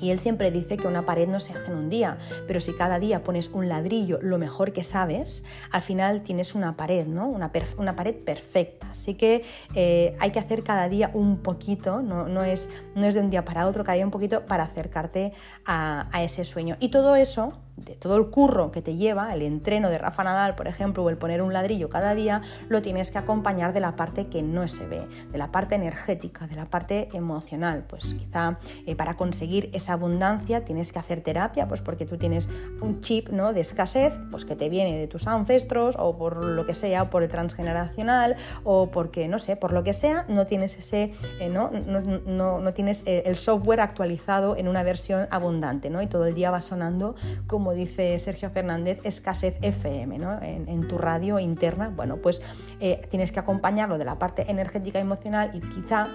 [0.00, 2.72] Y él siempre dice que una pared no se hace en un día, pero si
[2.72, 7.28] cada día pones un ladrillo lo mejor que sabes, al final tienes una pared, ¿no?
[7.28, 8.90] Una, pared perfecta.
[8.90, 9.44] Así que
[9.74, 13.84] eh, hay que hacer cada día un poquito, no, es, de un día para otro,
[13.84, 15.32] cada día un poquito para acercarte
[15.66, 16.76] a ese sueño.
[16.80, 20.54] Y todo eso de todo el curro que te lleva, el entreno de Rafa Nadal,
[20.54, 23.96] por ejemplo, o el poner un ladrillo cada día, lo tienes que acompañar de la
[23.96, 27.84] parte que no se ve, de la parte energética, de la parte emocional.
[27.88, 32.48] Pues quizá eh, para conseguir esa abundancia tienes que hacer terapia, pues porque tú tienes
[32.80, 33.52] un chip ¿no?
[33.52, 37.10] de escasez, pues que te viene de tus ancestros o por lo que sea, o
[37.10, 41.48] por el transgeneracional, o porque, no sé, por lo que sea, no tienes ese, eh,
[41.48, 41.70] ¿no?
[41.70, 46.02] No, no, tienes eh, el software actualizado en una versión abundante, ¿no?
[46.02, 47.14] Y todo el día va sonando
[47.46, 50.40] como dice Sergio Fernández, escasez FM, ¿no?
[50.42, 51.92] en, tu radio interna.
[51.94, 52.42] Bueno, pues
[52.80, 56.08] eh, tienes que acompañarlo de la parte energética emocional y quizá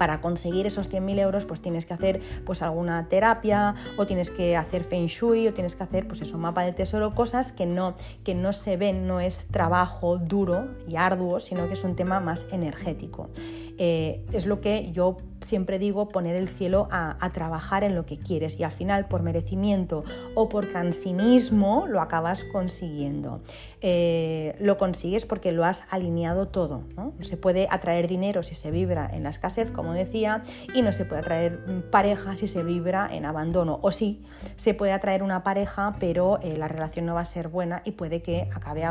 [0.00, 4.56] para conseguir esos 100.000 euros pues tienes que hacer pues alguna terapia o tienes que
[4.56, 7.94] hacer feng shui o tienes que hacer pues eso, mapa del tesoro, cosas que no,
[8.24, 12.18] que no se ven, no es trabajo duro y arduo, sino que es un tema
[12.18, 13.28] más energético.
[13.76, 18.18] Eh, es lo que yo siempre digo, poner el cielo a, trabajar en lo que
[18.18, 23.40] quieres y al final por merecimiento o por cansinismo lo acabas consiguiendo.
[23.80, 26.82] Eh, lo consigues porque lo has alineado todo.
[26.96, 27.14] ¿no?
[27.20, 30.42] se puede atraer dinero si se vibra en la escasez, como decía,
[30.74, 31.58] y no se puede atraer
[31.90, 33.78] pareja si se vibra en abandono.
[33.82, 34.22] O sí,
[34.56, 37.92] se puede atraer una pareja, pero eh, la relación no va a ser buena y
[37.92, 38.84] puede que acabe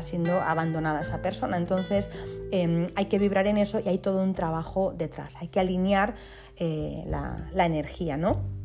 [0.00, 1.56] siendo abandonada esa persona.
[1.56, 2.10] Entonces
[2.52, 5.36] em, hay que vibrar en eso y hay todo un trabajo detrás.
[5.40, 6.14] Hay que alinear
[6.56, 8.55] eh, la energía, ¿no?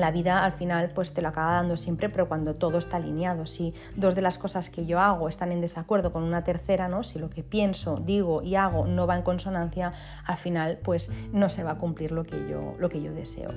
[0.00, 3.46] La vida al final pues te lo acaba dando siempre, pero cuando todo está alineado,
[3.46, 7.02] si dos de las cosas que yo hago están en desacuerdo con una tercera, ¿no?
[7.02, 9.92] si lo que pienso, digo y hago no va en consonancia,
[10.26, 13.50] al final pues no se va a cumplir lo que yo, lo que yo deseo.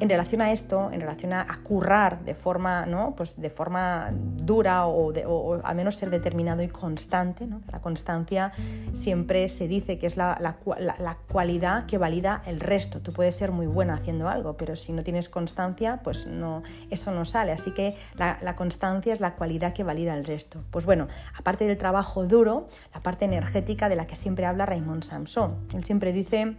[0.00, 3.14] En relación a esto, en relación a, currar de forma, ¿no?
[3.16, 8.52] pues de forma dura o, al menos ser determinado y constante, la constancia
[8.92, 13.00] siempre se dice que es la, la cualidad que valida el resto.
[13.00, 15.67] Tú puedes ser muy buena haciendo algo, pero si no tienes constancia,
[16.02, 17.52] pues no, eso no sale.
[17.52, 20.62] Así que la, constancia es la cualidad que valida el resto.
[20.70, 25.02] Pues bueno, aparte del trabajo duro, la parte energética de la que siempre habla Raymond
[25.02, 25.56] Samson.
[25.74, 26.56] Él siempre dice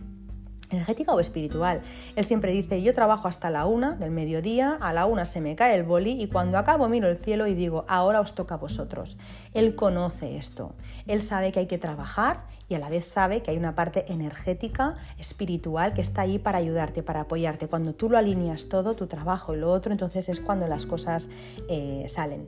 [0.70, 1.82] energética o espiritual.
[2.16, 5.56] Él siempre dice, yo trabajo hasta la una del mediodía, a la una se me
[5.56, 8.58] cae el boli y cuando acabo miro el cielo y digo, ahora os toca a
[8.58, 9.18] vosotros.
[9.54, 10.74] Él conoce esto,
[11.08, 14.06] él sabe que hay que trabajar y a la vez sabe que hay una parte
[14.14, 17.68] energética, espiritual, que está ahí para ayudarte, para apoyarte.
[17.68, 21.30] Cuando tú lo alineas todo, tu trabajo y lo otro, entonces es cuando las cosas
[21.68, 22.48] eh, salen.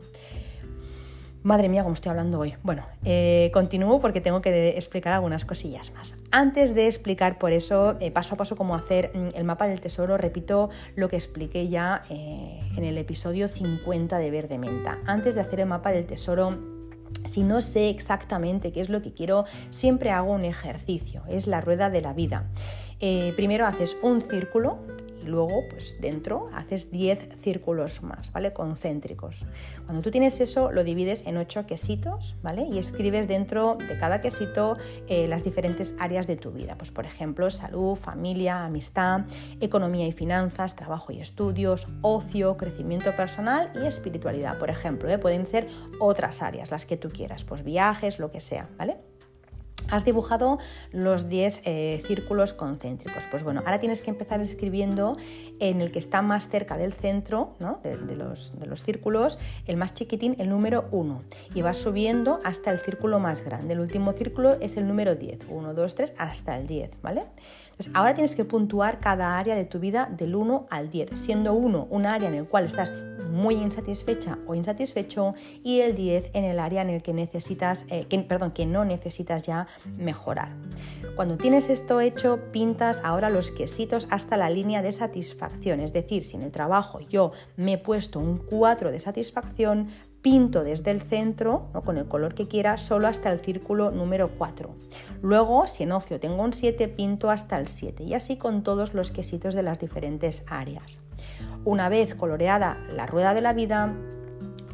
[1.43, 2.53] Madre mía, cómo estoy hablando hoy.
[2.61, 6.15] Bueno, eh, continúo porque tengo que explicar algunas cosillas más.
[6.29, 9.81] Antes de explicar por eso, eh, paso a paso, cómo hacer mm, el mapa del
[9.81, 14.99] tesoro, repito lo que expliqué ya en el episodio 50 de Verde Menta.
[15.07, 16.51] Antes de hacer el mapa del tesoro,
[17.25, 21.61] si no sé exactamente qué es lo que quiero, siempre hago un ejercicio, es la
[21.61, 22.49] rueda de la vida.
[22.99, 24.77] Eh, primero haces un círculo
[25.23, 28.53] y luego pues dentro haces 10 círculos más, ¿vale?
[28.53, 29.45] Concéntricos.
[29.85, 32.67] Cuando tú tienes eso lo divides en 8 quesitos, ¿vale?
[32.71, 37.05] Y escribes dentro de cada quesito eh, las diferentes áreas de tu vida, pues por
[37.05, 39.21] ejemplo salud, familia, amistad,
[39.59, 45.17] economía y finanzas, trabajo y estudios, ocio, crecimiento personal y espiritualidad, por ejemplo, ¿eh?
[45.17, 45.67] pueden ser
[45.99, 49.10] otras áreas, las que tú quieras, pues viajes, lo que sea, ¿vale?
[49.91, 50.57] Has dibujado
[50.91, 53.25] los 10 eh, círculos concéntricos.
[53.29, 55.17] Pues bueno, ahora tienes que empezar escribiendo
[55.59, 59.93] en el que está más cerca del centro de, los, de, los, círculos, el más
[59.93, 61.21] chiquitín, el número 1.
[61.53, 63.73] Y vas subiendo hasta el círculo más grande.
[63.73, 65.39] El último círculo es el número 10.
[65.49, 67.23] 1, 2, 3, hasta el 10, ¿vale?
[67.81, 71.53] Entonces, ahora tienes que puntuar cada área de tu vida del 1 al 10, siendo
[71.53, 72.93] 1 un área en el cual estás
[73.31, 78.05] muy insatisfecha o insatisfecho y el 10 en el área en el que necesitas, eh,
[78.27, 79.65] perdón, que no necesitas ya
[79.97, 80.49] mejorar.
[81.15, 86.23] Cuando tienes esto hecho, pintas ahora los quesitos hasta la línea de satisfacción, es decir,
[86.23, 89.87] si en el trabajo yo me he puesto un 4 de satisfacción,
[90.21, 94.69] pinto desde el centro, con el color que quiera, solo hasta el círculo número 4.
[95.21, 98.93] Luego, si en ocio tengo un 7, pinto hasta el 7 y así con todos
[98.93, 100.99] los quesitos de las diferentes áreas.
[101.63, 103.93] Una vez coloreada la rueda de la vida,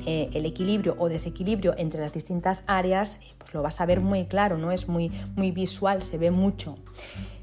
[0.05, 3.99] eh, el equilibrio o desequilibrio entre las distintas áreas, eh, pues lo vas a ver
[3.99, 4.71] muy claro, ¿no?
[4.71, 6.77] Es muy, muy visual, se ve mucho.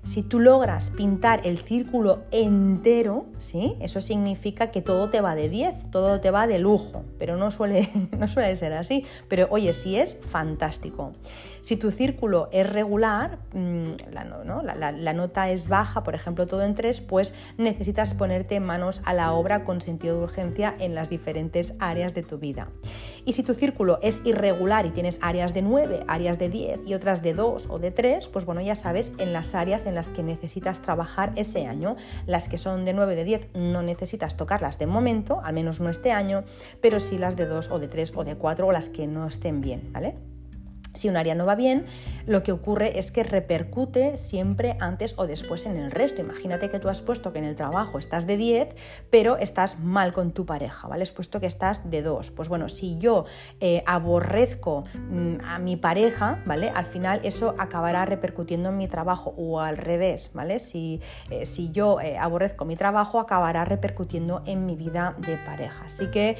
[0.04, 3.74] Si tú logras pintar el círculo entero, ¿sí?
[3.80, 7.50] eso significa que todo te va de 10, todo te va de lujo, pero no
[7.50, 7.88] suele,
[8.18, 9.06] no suele ser así.
[9.28, 11.12] Pero oye, si es fantástico.
[11.64, 17.00] Si tu círculo es regular, mm, la, nota es baja, por ejemplo, todo en 3,
[17.00, 22.12] pues necesitas ponerte manos a la obra con sentido de urgencia en las diferentes áreas
[22.12, 22.68] de tu vida.
[23.24, 26.92] Y si tu círculo es irregular y tienes áreas de 9, áreas de 10 y
[26.92, 30.10] otras de 2 o de 3, pues bueno, ya sabes, en las áreas en las
[30.10, 31.96] que necesitas trabajar ese año,
[32.26, 35.88] las que son de 9 de 10 no necesitas tocarlas de momento, al menos no
[35.88, 36.44] este año,
[36.82, 39.26] pero sí las de 2 o de 3 o de 4 o las que no
[39.26, 40.33] estén bien, ¿vale?
[40.94, 41.84] Si un área no va bien,
[42.26, 46.22] lo que ocurre es que repercute siempre antes o después en el resto.
[46.22, 48.76] Imagínate que tú has puesto que en el trabajo estás de 10,
[49.10, 51.02] pero estás mal con tu pareja, ¿vale?
[51.02, 52.30] Has puesto que estás de 2.
[52.30, 53.24] Pues bueno, si yo
[53.60, 56.70] eh, aborrezco mm, a mi pareja, ¿vale?
[56.70, 60.60] Al final eso acabará repercutiendo en mi trabajo o al revés, ¿vale?
[60.60, 65.86] Si, eh, si yo eh, aborrezco mi trabajo, acabará repercutiendo en mi vida de pareja.
[65.86, 66.36] Así que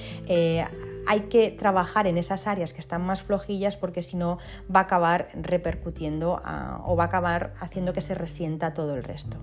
[1.07, 4.39] hay que trabajar en esas áreas que están más flojillas porque si no
[4.75, 6.43] va a acabar repercutiendo
[6.85, 9.39] o va a acabar haciendo que se resienta todo el resto.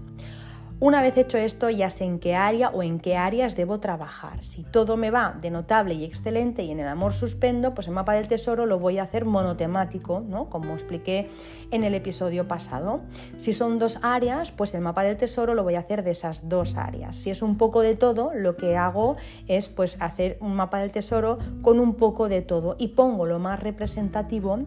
[0.84, 4.44] Una vez hecho esto, ya sé en qué área o en qué áreas debo trabajar.
[4.44, 7.94] Si todo me va de notable y excelente y en el amor suspendo, pues el
[7.94, 10.50] mapa del tesoro lo voy a hacer monotemático, ¿no?
[10.50, 11.30] Como expliqué
[11.70, 13.02] en el episodio pasado.
[13.38, 16.50] Si son dos áreas, pues el mapa del tesoro lo voy a hacer de esas
[16.50, 17.16] dos áreas.
[17.16, 20.92] Si es un poco de todo, lo que hago es pues hacer un mapa del
[20.92, 24.62] tesoro con un poco de todo y pongo lo más representativo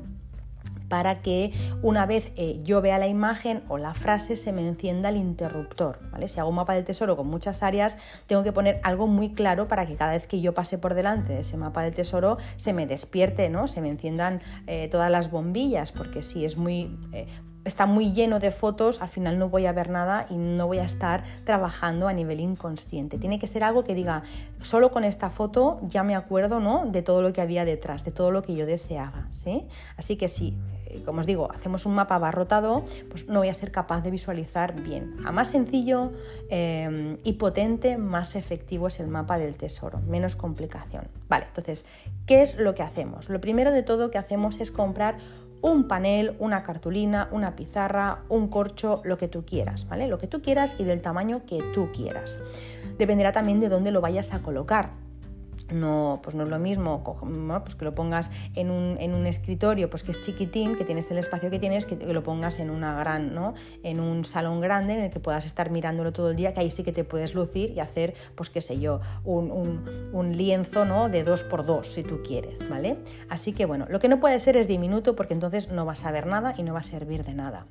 [0.94, 1.50] para que
[1.82, 5.98] una vez eh, yo vea la imagen o la frase se me encienda el interruptor.
[6.12, 6.28] ¿vale?
[6.28, 9.66] Si hago un mapa del tesoro con muchas áreas, tengo que poner algo muy claro
[9.66, 12.72] para que cada vez que yo pase por delante de ese mapa del tesoro se
[12.72, 13.66] me despierte, ¿no?
[13.66, 16.96] se me enciendan eh, todas las bombillas, porque si es muy...
[17.12, 17.26] Eh,
[17.64, 20.78] está muy lleno de fotos, al final no voy a ver nada y no voy
[20.78, 23.18] a estar trabajando a nivel inconsciente.
[23.18, 24.22] Tiene que ser algo que diga,
[24.60, 26.84] solo con esta foto ya me acuerdo ¿no?
[26.86, 29.28] de todo lo que había detrás, de todo lo que yo deseaba.
[29.30, 29.66] ¿sí?
[29.96, 30.56] Así que sí,
[31.00, 34.80] como os digo, hacemos un mapa abarrotado, pues no voy a ser capaz de visualizar
[34.80, 35.16] bien.
[35.24, 36.12] A más sencillo
[36.50, 41.08] eh, y potente, más efectivo es el mapa del tesoro, menos complicación.
[41.28, 41.84] Vale, entonces,
[42.26, 43.28] ¿qué es lo que hacemos?
[43.28, 45.18] Lo primero de todo que hacemos es comprar
[45.62, 50.08] un panel, una cartulina, una pizarra, un corcho, lo que tú quieras, ¿vale?
[50.08, 52.38] Lo que tú quieras y del tamaño que tú quieras.
[52.98, 54.90] Dependerá también de dónde lo vayas a colocar
[55.72, 57.02] no, pues no es lo mismo
[57.62, 61.50] pues que lo pongas en un, escritorio pues que es chiquitín, que tienes el espacio
[61.50, 63.54] que tienes, que, lo pongas en una gran, ¿no?
[63.82, 66.70] en un salón grande en el que puedas estar mirándolo todo el día, que ahí
[66.70, 71.08] sí que te puedes lucir y hacer, pues qué sé yo, un, lienzo ¿no?
[71.08, 72.98] de dos por dos si tú quieres, ¿vale?
[73.28, 76.10] Así que bueno, lo que no puede ser es diminuto porque entonces no vas a
[76.10, 77.66] ver nada y no va a servir de nada.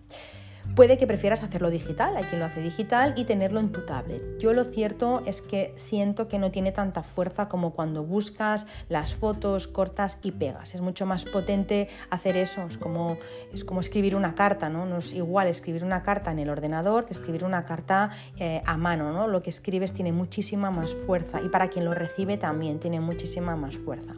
[0.75, 4.39] Puede que prefieras hacerlo digital, hay quien lo hace digital y tenerlo en tu tablet.
[4.39, 9.13] Yo lo cierto es que siento que no tiene tanta fuerza como cuando buscas las
[9.13, 10.73] fotos, cortas y pegas.
[10.73, 13.17] Es mucho más potente hacer eso, es como,
[13.53, 14.87] es como escribir una carta, ¿no?
[14.87, 18.75] No es igual escribir una carta en el ordenador que escribir una carta eh, a
[18.75, 19.27] mano, ¿no?
[19.27, 23.55] Lo que escribes tiene muchísima más fuerza y para quien lo recibe también tiene muchísima
[23.55, 24.15] más fuerza.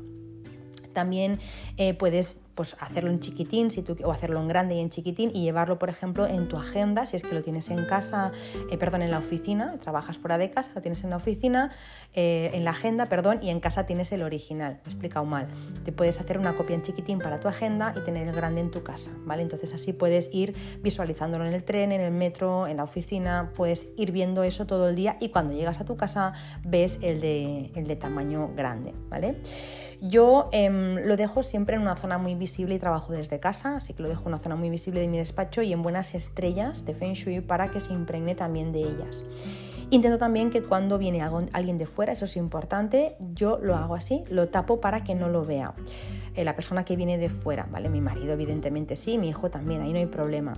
[0.95, 1.38] También
[1.77, 5.29] eh, puedes pues hacerlo en chiquitín si tú, o hacerlo en grande y en chiquitín
[5.34, 8.31] y llevarlo, por ejemplo, en tu agenda, si es que lo tienes en casa,
[8.71, 11.71] eh, perdón, en la oficina, trabajas fuera de casa, lo tienes en la oficina,
[12.13, 15.47] eh, en la agenda, perdón, y en casa tienes el original, me he explicado mal.
[15.84, 18.71] Te puedes hacer una copia en chiquitín para tu agenda y tener el grande en
[18.71, 19.41] tu casa, ¿vale?
[19.41, 23.89] Entonces así puedes ir visualizándolo en el tren, en el metro, en la oficina, puedes
[23.97, 26.31] ir viendo eso todo el día y cuando llegas a tu casa
[26.63, 29.36] ves el de, el de tamaño grande, ¿vale?
[30.01, 33.93] Yo em, lo dejo siempre en una zona muy visible y trabajo desde casa, así
[33.93, 36.86] que lo dejo en una zona muy visible de mi despacho y en buenas estrellas
[36.86, 39.24] de Feng Shui para que se impregne también de ellas.
[39.91, 44.24] Intento también que cuando viene alguien de fuera, eso es importante, yo lo hago así,
[44.30, 45.74] lo tapo para que no lo vea.
[46.34, 47.88] Eh, la persona que viene de fuera, ¿vale?
[47.88, 50.55] Mi marido evidentemente sí, mi hijo también, ahí no hay problema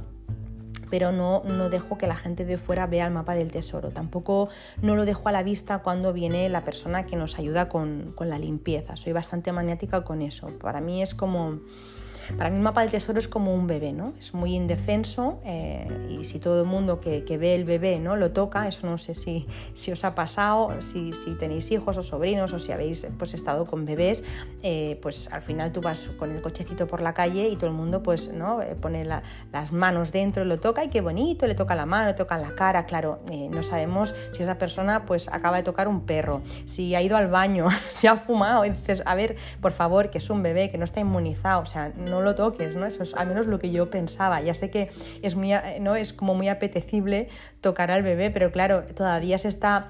[0.90, 3.90] pero no, no dejo que la gente de fuera vea el mapa del tesoro.
[3.90, 4.50] Tampoco
[4.82, 8.30] no lo dejo a la vista cuando viene la persona que nos ayuda con, con
[8.30, 8.96] la limpieza.
[8.96, 10.52] Soy bastante maniática con eso.
[10.60, 11.60] Para mí es como
[12.36, 14.14] para mí el mapa del tesoro es como un bebé, ¿no?
[14.18, 18.16] Es muy indefenso eh, y si todo el mundo que, ve el bebé ¿no?
[18.16, 22.04] lo toca, eso no sé si, si os ha pasado, si, si, tenéis hijos o
[22.04, 24.24] sobrinos o si habéis pues, estado con bebés,
[24.64, 27.76] eh, pues al final tú vas con el cochecito por la calle y todo el
[27.76, 28.62] mundo pues, ¿no?
[28.62, 32.14] Eh, pone las manos dentro lo toca y qué bonito, le toca la mano, le
[32.14, 33.20] toca la cara, claro,
[33.52, 37.28] no sabemos si esa persona pues acaba de tocar un perro, si ha ido al
[37.28, 40.78] baño, si ha fumado, y dices, a ver, por favor, que es un bebé, que
[40.78, 42.86] no está inmunizado, o sea, no no lo toques, ¿no?
[42.86, 44.42] Eso es al menos lo que yo pensaba.
[44.42, 44.90] Ya sé que
[45.22, 45.96] es, muy, ¿no?
[45.96, 47.30] es como muy apetecible
[47.62, 49.90] tocar al bebé, pero claro, todavía se está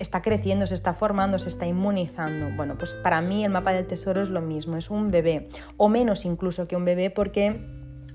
[0.00, 2.54] está creciendo, se está formando, se está inmunizando.
[2.56, 5.88] Bueno, pues para mí el mapa del tesoro es lo mismo, es un bebé, o
[5.88, 7.60] menos incluso que un bebé porque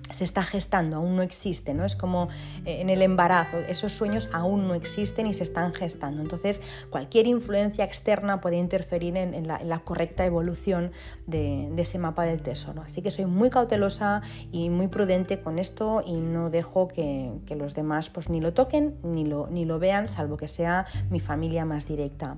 [0.09, 1.85] se está gestando, aún no existe, ¿no?
[1.85, 2.27] Es como
[2.65, 6.21] eh, en el embarazo, esos sueños aún no existen y se están gestando.
[6.21, 10.91] Entonces, cualquier influencia externa puede interferir en, la, correcta evolución
[11.25, 12.81] de, ese mapa del tesoro.
[12.81, 17.75] Así que soy muy cautelosa y muy prudente con esto y no dejo que, los
[17.75, 21.65] demás pues ni lo toquen ni lo, ni lo vean, salvo que sea mi familia
[21.65, 22.37] más directa.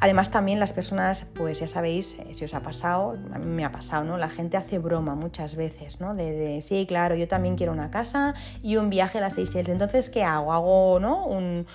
[0.00, 3.64] Además también las personas, pues ya sabéis, eh, si os ha pasado, a mí me
[3.64, 4.16] ha pasado, ¿no?
[4.16, 6.14] La gente hace broma muchas veces, ¿no?
[6.14, 9.68] De, sí, claro, yo también quiero una casa y un viaje a las Seychelles.
[9.68, 10.52] Entonces, ¿qué hago?
[10.52, 11.26] Hago, ¿no?
[11.26, 11.66] Un,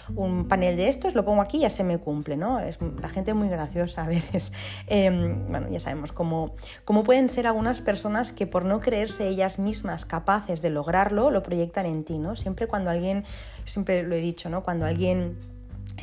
[0.47, 2.59] panel de estos, lo pongo aquí y ya se me cumple, ¿no?
[2.59, 4.51] Es la gente muy graciosa a veces.
[4.87, 9.59] Em, bueno, ya sabemos cómo, cómo pueden ser algunas personas que por no creerse ellas
[9.59, 12.35] mismas capaces de lograrlo, lo proyectan en ti, ¿no?
[12.35, 13.25] Siempre cuando alguien,
[13.65, 14.63] siempre lo he dicho, ¿no?
[14.63, 15.37] Cuando alguien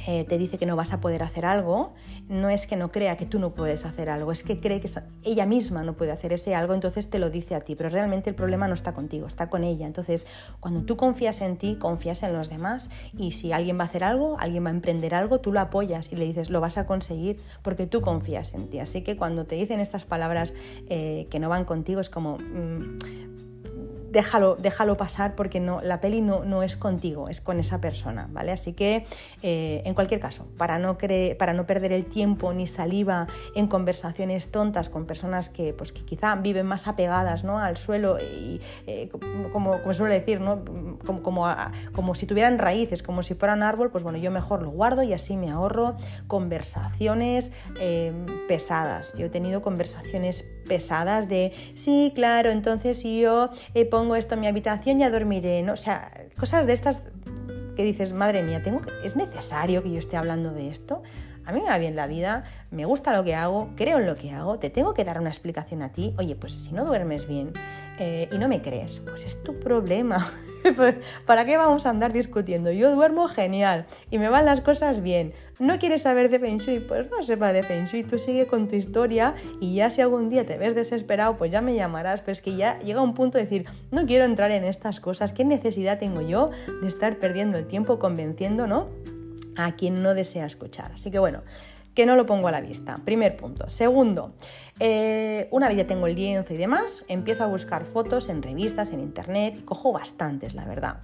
[0.07, 1.95] eh, te dice que no vas a poder hacer algo,
[2.29, 4.89] no es que no crea que tú no puedes hacer algo, es que cree que
[5.25, 8.31] ella misma no puede hacer ese algo, entonces te lo dice a ti, pero realmente
[8.31, 9.87] el problema no está contigo, está con ella.
[9.87, 10.27] Entonces,
[10.61, 14.05] cuando tú confías en ti, confías en los demás y si alguien va a hacer
[14.05, 16.87] algo, alguien va a emprender algo, tú lo apoyas y le dices, lo vas a
[16.87, 18.81] conseguir porque tú confías en ti.
[18.81, 20.55] Así que cuando te dicen estas palabras
[20.89, 22.39] eh, que no van contigo, es como...
[22.39, 23.36] Mm,
[24.11, 28.29] déjalo, déjalo pasar porque no, la peli no, no es contigo, es con esa persona,
[28.31, 28.53] ¿vale?
[28.53, 29.07] Así que,
[29.43, 30.97] eh, en cualquier caso, para no,
[31.39, 36.05] para no perder el tiempo ni saliva en conversaciones tontas con personas que, pues, que
[36.05, 37.59] quizá viven más apegadas ¿no?
[37.59, 39.09] al suelo y, eh,
[39.53, 40.65] como, como suele decir, ¿no?
[41.05, 41.47] como, como,
[41.93, 45.13] como si tuvieran raíces, como si fueran árbol, pues bueno, yo mejor lo guardo y
[45.13, 45.97] así me ahorro
[46.27, 48.13] conversaciones eh,
[48.49, 49.15] pesadas.
[49.17, 53.51] Yo he tenido conversaciones pesadas de, sí, claro, entonces yo
[53.97, 55.73] pongo esto en mi habitación, ya dormiré, ¿no?
[55.73, 57.05] O sea, cosas de estas
[57.77, 61.03] que dices, madre mía, tengo ¿es necesario que yo esté hablando de esto?
[61.47, 64.15] A mí me va bien la vida, me gusta lo que hago, creo en lo
[64.15, 66.15] que hago, te tengo que dar una explicación a ti.
[66.19, 67.55] Oye, pues si no duermes bien
[67.99, 70.33] eh, y no me crees, pues es tu problema.
[71.27, 72.71] ¿Para qué vamos a andar discutiendo?
[72.73, 75.33] Yo duermo genial y me van las cosas bien.
[75.59, 76.81] ¿No quieres saber de Feng Shui?
[76.81, 80.29] Pues no sepa de Feng Shui, tú sigue con tu historia y ya si algún
[80.29, 82.21] día te ves desesperado, pues ya me llamarás.
[82.21, 85.33] Pero es que ya llega un punto de decir, no quiero entrar en estas cosas,
[85.33, 86.51] ¿qué necesidad tengo yo
[86.83, 88.89] de estar perdiendo el tiempo convenciendo, ¿no?
[89.57, 90.93] A quien no desea escuchar.
[90.93, 91.43] Así que bueno,
[91.97, 93.01] que no lo pongo a la vista.
[93.05, 93.71] Primer punto.
[93.71, 94.35] Segundo,
[94.79, 98.93] eh, una vez ya tengo el lienzo y demás, empiezo a buscar fotos en revistas,
[98.93, 100.99] en internet, y cojo bastantes, la verdad.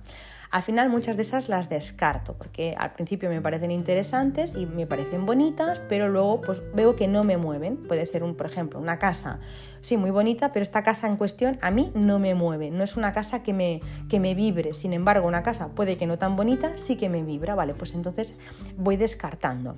[0.50, 4.86] Al final muchas de esas las descarto porque al principio me parecen interesantes y me
[4.86, 7.78] parecen bonitas, pero luego pues veo que no me mueven.
[7.78, 9.40] Puede ser un, por ejemplo, una casa,
[9.80, 12.98] sí, muy bonita, pero esta casa en cuestión a mí no me mueve, no es
[12.98, 13.80] una casa que me,
[14.10, 14.74] que me vibre.
[14.74, 17.72] Sin embargo, una casa puede que no tan bonita, sí que me vibra, ¿vale?
[17.72, 18.36] Pues entonces
[18.76, 19.76] voy descartando.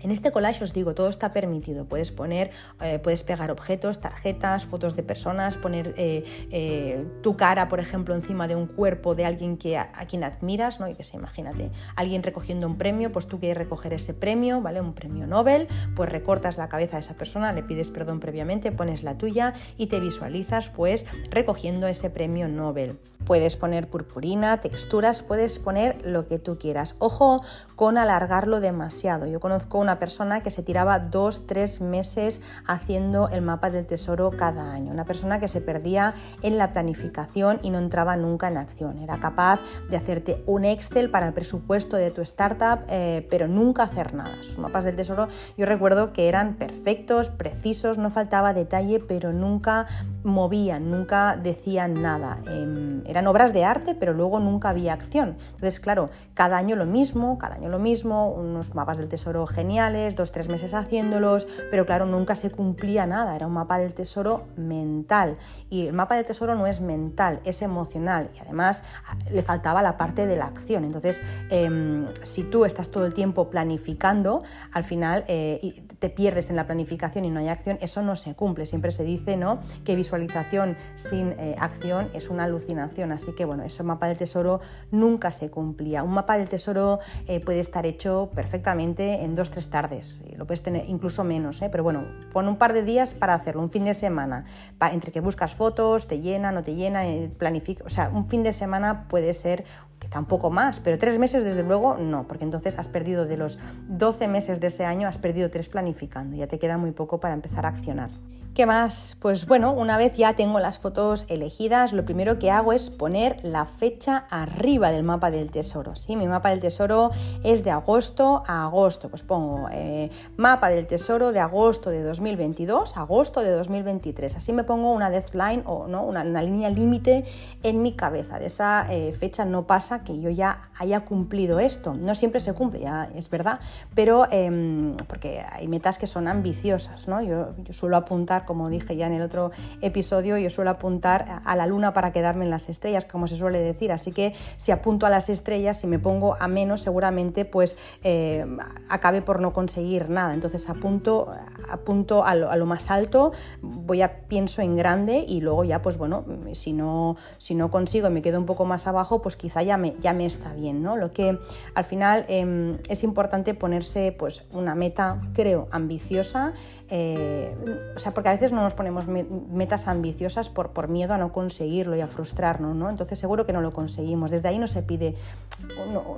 [0.00, 1.84] En este collage os digo, todo está permitido.
[1.84, 7.68] Puedes poner, eh, puedes pegar objetos, tarjetas, fotos de personas, poner eh, eh, tu cara,
[7.68, 10.88] por ejemplo, encima de un cuerpo de alguien que, a, quien admiras, ¿no?
[10.88, 14.80] Y que se imagínate, alguien recogiendo un premio, pues tú quieres recoger ese premio, ¿vale?
[14.80, 19.02] Un premio Nobel, pues recortas la cabeza de esa persona, le pides perdón previamente, pones
[19.02, 22.98] la tuya y te visualizas pues recogiendo ese premio Nobel.
[23.24, 26.96] Puedes poner purpurina, texturas, puedes poner lo que tú quieras.
[26.98, 27.42] Ojo
[27.76, 29.26] con alargarlo demasiado.
[29.26, 33.86] Yo conozco una una persona que se tiraba dos, tres meses haciendo el mapa del
[33.86, 38.46] tesoro cada año, una persona que se perdía en la planificación y no entraba nunca
[38.46, 39.00] en acción.
[39.00, 43.82] Era capaz de hacerte un Excel para el presupuesto de tu startup, eh, pero nunca
[43.82, 44.40] hacer nada.
[44.44, 45.26] Sus mapas del tesoro
[45.58, 49.88] yo recuerdo que eran perfectos, precisos, no faltaba detalle, pero nunca
[50.22, 52.38] movían, nunca decían nada.
[52.46, 55.36] Em, eran obras de arte, pero luego nunca había acción.
[55.46, 59.46] Entonces, claro, cada año lo mismo, cada año lo mismo, unos mapas del tesoro
[59.80, 63.94] geniales, dos, tres meses haciéndolos, pero claro, nunca se cumplía nada, era un mapa del
[63.94, 65.38] tesoro mental.
[65.70, 69.80] Y el mapa del tesoro no es mental, es emocional y además ah, le faltaba
[69.80, 70.84] la parte de la acción.
[70.84, 76.56] Entonces, em, si tú estás todo el tiempo planificando, al final eh, te pierdes en
[76.56, 78.66] la planificación y no hay acción, eso no se cumple.
[78.66, 79.60] Siempre se dice ¿no?
[79.84, 83.12] que visualización sin eh, acción es una alucinación.
[83.12, 84.60] Así que bueno, ese mapa del tesoro
[84.90, 86.02] nunca se cumplía.
[86.02, 90.20] Un mapa del tesoro eh, puede estar hecho perfectamente en dos, tres tardes.
[90.36, 93.70] Lo puedes tener incluso menos, pero bueno, pon un par de días para hacerlo, un
[93.70, 94.44] fin de semana,
[94.92, 97.04] entre que buscas fotos, te llena, no te llena,
[97.38, 97.84] planifica.
[97.84, 99.64] O sea, un fin de semana puede ser
[99.98, 103.36] quizá un poco más, pero tres meses desde luego no, porque entonces has perdido de
[103.36, 103.58] los
[103.88, 107.34] 12 meses de ese año, has perdido tres planificando, ya te queda muy poco para
[107.34, 108.10] empezar a accionar.
[108.52, 109.16] ¿Qué más?
[109.20, 113.38] Pues bueno, una vez ya tengo las fotos elegidas, lo primero que hago es poner
[113.44, 115.94] la fecha arriba del mapa del tesoro.
[115.94, 116.16] ¿sí?
[116.16, 117.10] Mi mapa del tesoro
[117.44, 119.08] es de agosto a agosto.
[119.08, 124.34] Pues pongo eh, mapa del tesoro de agosto de 2022, agosto de 2023.
[124.36, 126.02] Así me pongo una deadline o ¿no?
[126.02, 127.24] una, línea límite
[127.62, 128.40] en mi cabeza.
[128.40, 131.94] De esa eh, fecha no pasa que yo ya haya cumplido esto.
[131.94, 133.60] No siempre se cumple, ya es verdad,
[133.94, 137.06] pero em, porque hay metas que son ambiciosas.
[137.06, 137.22] ¿no?
[137.22, 141.66] yo suelo apuntar como dije ya en el otro episodio, yo suelo apuntar a la
[141.66, 143.92] luna para quedarme en las estrellas, como se suele decir.
[143.92, 148.46] Así que si apunto a las estrellas, si me pongo a menos, seguramente pues eh,
[148.88, 150.34] acabe por no conseguir nada.
[150.34, 151.30] Entonces apunto,
[151.68, 153.32] apunto a lo, más alto,
[153.62, 158.08] voy a pienso en grande y luego ya pues bueno, si no, si no consigo
[158.08, 160.82] y me quedo un poco más abajo, pues quizá ya me, ya me está bien,
[160.82, 160.96] ¿no?
[160.96, 161.38] Lo que
[161.74, 166.52] al final em, es importante ponerse pues una meta, creo, ambiciosa,
[166.88, 167.56] eh,
[167.94, 171.96] o sea, porque a veces no nos ponemos metas ambiciosas por, miedo a no conseguirlo
[171.96, 172.88] y a frustrarnos, ¿no?
[172.88, 174.30] Entonces seguro que no lo conseguimos.
[174.30, 175.16] Desde ahí no se pide,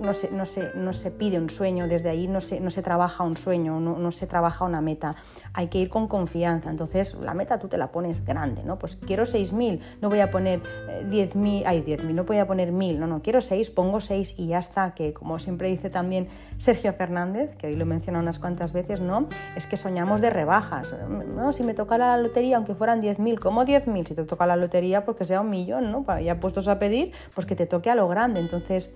[0.00, 2.82] no, se, no, se, no se, pide un sueño, desde ahí no se, no se
[2.82, 5.16] trabaja un sueño, no, no, se trabaja una meta.
[5.54, 6.68] Hay que ir con confianza.
[6.68, 8.78] Entonces la meta tú te la pones grande, ¿no?
[8.78, 10.60] Pues quiero 6.000, no voy a poner
[11.08, 14.34] 10.000, eh, ay 10.000, no voy a poner 1.000, no, no, quiero 6, pongo 6
[14.36, 18.38] y ya está, que como siempre dice también Sergio Fernández, que hoy lo menciona unas
[18.38, 19.28] cuantas veces, ¿no?
[19.56, 21.52] Es que soñamos de rebajas, ¿no?
[21.52, 24.06] Si me toca la lotería, aunque fueran 10.000, ¿cómo 10.000?
[24.06, 26.04] Si te toca la lotería, porque sea un millón, ¿no?
[26.20, 28.40] Ya puestos a pedir, pues que te toque a lo grande.
[28.40, 28.94] Entonces,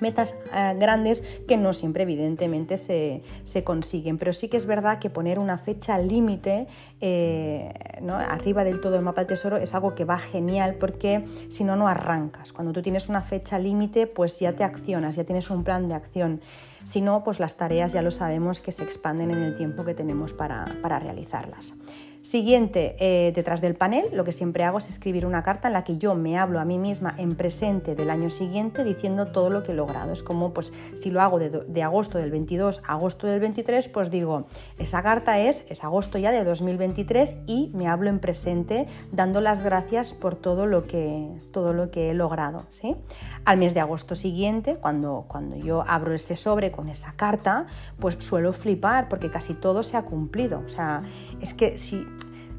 [0.00, 3.22] metas eh, grandes que no siempre evidentemente se,
[3.64, 4.18] consiguen.
[4.18, 6.66] Pero sí que es verdad que poner una fecha límite
[7.00, 8.14] eh, ¿no?
[8.16, 11.76] arriba del todo el mapa del tesoro es algo que va genial porque si no,
[11.76, 12.52] no arrancas.
[12.52, 15.94] Cuando tú tienes una fecha límite, pues ya te accionas, ya tienes un plan de
[15.94, 16.40] acción.
[16.82, 19.94] Si no, pues las tareas ya lo sabemos que se expanden en el tiempo que
[19.94, 21.74] tenemos para, para realizarlas.
[22.22, 25.84] Siguiente, eh, detrás del panel, lo que siempre hago es escribir una carta en la
[25.84, 29.62] que yo me hablo a mí misma en presente del año siguiente diciendo todo lo
[29.62, 30.12] que he logrado.
[30.12, 34.10] Es como, pues, si lo hago de, agosto del 22 a agosto del 23, pues
[34.10, 34.46] digo,
[34.78, 39.62] esa carta es, es agosto ya de 2023 y me hablo en presente dando las
[39.62, 42.66] gracias por todo lo que, todo lo que he logrado.
[42.70, 42.96] ¿sí?
[43.46, 47.64] Al mes de agosto siguiente, cuando, cuando yo abro ese sobre con esa carta,
[47.98, 50.62] pues suelo flipar porque casi todo se ha cumplido.
[50.66, 51.02] O sea,
[51.40, 52.06] es que si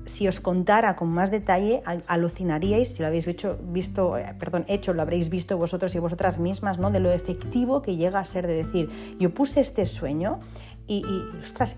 [0.06, 4.94] si os contara con más detalle, alucinaríais, si lo habéis hecho, visto, eh, perdón, hecho,
[4.94, 6.92] lo habréis visto vosotros y vosotras mismas, ¿no?
[6.92, 8.90] De lo efectivo que llega a ser de decir,
[9.20, 10.40] yo puse este sueño
[10.88, 11.04] y,
[11.40, 11.78] ostras,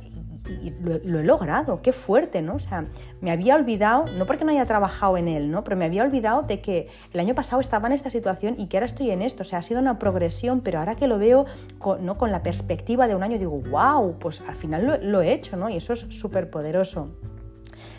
[0.81, 2.55] lo, he logrado, qué fuerte, ¿no?
[2.55, 2.85] O sea,
[3.21, 5.63] me había olvidado, no porque no haya trabajado en él, ¿no?
[5.63, 8.77] Pero me había olvidado de que el año pasado estaba en esta situación y que
[8.77, 9.43] ahora estoy en esto.
[9.43, 11.45] O sea, ha sido una progresión, pero ahora que lo veo
[11.79, 12.17] con, ¿no?
[12.17, 15.55] con la perspectiva de un año, digo, wow, pues al final lo, lo he hecho,
[15.55, 15.69] ¿no?
[15.69, 17.09] Y eso es súper poderoso.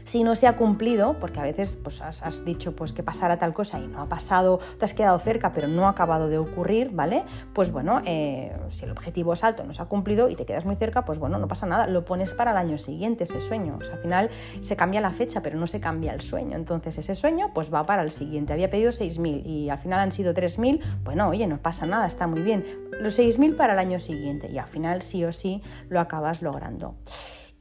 [0.04, 3.54] Si no se ha cumplido, porque a veces pues, has, dicho pues, que pasara tal
[3.54, 6.90] cosa y no ha pasado, te has quedado cerca pero no ha acabado de ocurrir,
[6.92, 7.24] ¿vale?
[7.52, 10.64] Pues bueno, eh, si el objetivo es alto, no se ha cumplido y te quedas
[10.64, 13.78] muy cerca, pues bueno, no pasa nada, lo pones para el año siguiente ese sueño.
[13.92, 14.30] Al final
[14.60, 16.56] se cambia la fecha, pero no se cambia el sueño.
[16.56, 18.52] Entonces ese sueño pues va para el siguiente.
[18.52, 22.26] Había pedido 6.000 y al final han sido 3.000, bueno, oye, no pasa nada, está
[22.26, 22.64] muy bien.
[23.00, 26.94] Los 6.000 para el año siguiente y al final sí o sí lo acabas logrando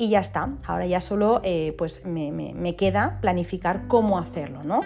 [0.04, 0.58] y ya está.
[0.66, 4.82] Ahora ya solo eh, pues me, queda planificar cómo hacerlo, ¿no?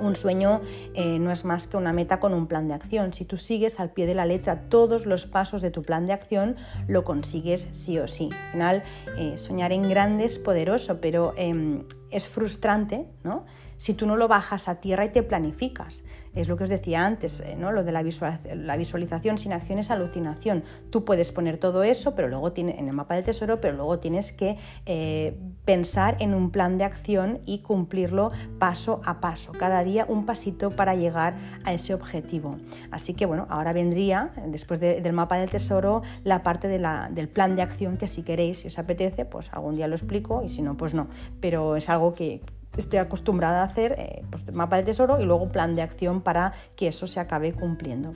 [0.00, 0.62] Un sueño
[0.94, 3.12] eh, no es más que una meta con un plan de acción.
[3.12, 6.12] Si tú sigues al pie de la letra todos los pasos de tu plan de
[6.12, 6.56] acción,
[6.88, 8.30] lo consigues sí o sí.
[8.32, 8.82] Al final,
[9.18, 13.44] eh, soñar en grande es poderoso, pero em, es frustrante, ¿no?
[13.82, 16.04] Si tú no lo bajas a tierra y te planificas.
[16.36, 17.72] Es lo que os decía antes, eh, ¿no?
[17.72, 20.62] lo de la, visualización sin acción es alucinación.
[20.90, 23.98] Tú puedes poner todo eso pero luego tiene, en el mapa del tesoro, pero luego
[23.98, 24.56] tienes que
[24.86, 28.30] eh, pensar en un plan de acción y cumplirlo
[28.60, 32.60] paso a paso, cada día un pasito para llegar a ese objetivo.
[32.92, 37.62] Así que bueno, ahora vendría, después del mapa del tesoro, la parte del plan de
[37.62, 40.76] acción que si queréis, si os apetece, pues algún día lo explico y si no,
[40.76, 41.08] pues no.
[41.40, 42.42] Pero es algo que
[42.76, 46.52] estoy acostumbrada a hacer eh, pues, mapa del tesoro y luego plan de acción para
[46.76, 48.12] que eso se acabe cumpliendo.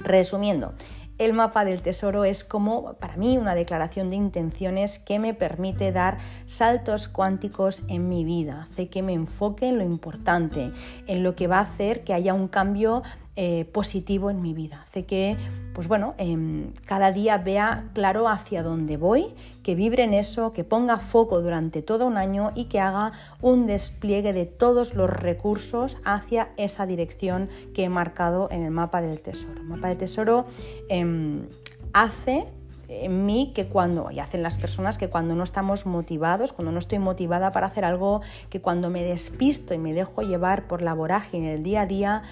[0.00, 0.74] Resumiendo,
[1.20, 5.92] el mapa del tesoro es como para mí una declaración de intenciones que me permite
[5.92, 6.16] dar
[6.46, 10.72] saltos cuánticos en mi vida, hace que me enfoque en lo importante,
[11.06, 13.02] en lo que va a hacer que haya un cambio
[13.36, 14.82] eh, positivo en mi vida.
[14.82, 15.36] Hace que,
[15.72, 20.64] pues bueno, em, cada día vea claro hacia dónde voy, que vibre en eso, que
[20.64, 25.98] ponga foco durante todo un año y que haga un despliegue de todos los recursos
[26.04, 29.60] hacia esa dirección que he marcado en el mapa del tesoro.
[29.60, 30.46] El mapa del tesoro
[30.88, 31.46] em,
[31.92, 32.46] hace
[32.90, 36.78] en mí que cuando, y hacen las personas que cuando no estamos motivados, cuando no
[36.78, 40.92] estoy motivada para hacer algo, que cuando me despisto y me dejo llevar por la
[40.92, 42.22] vorágine del día a día,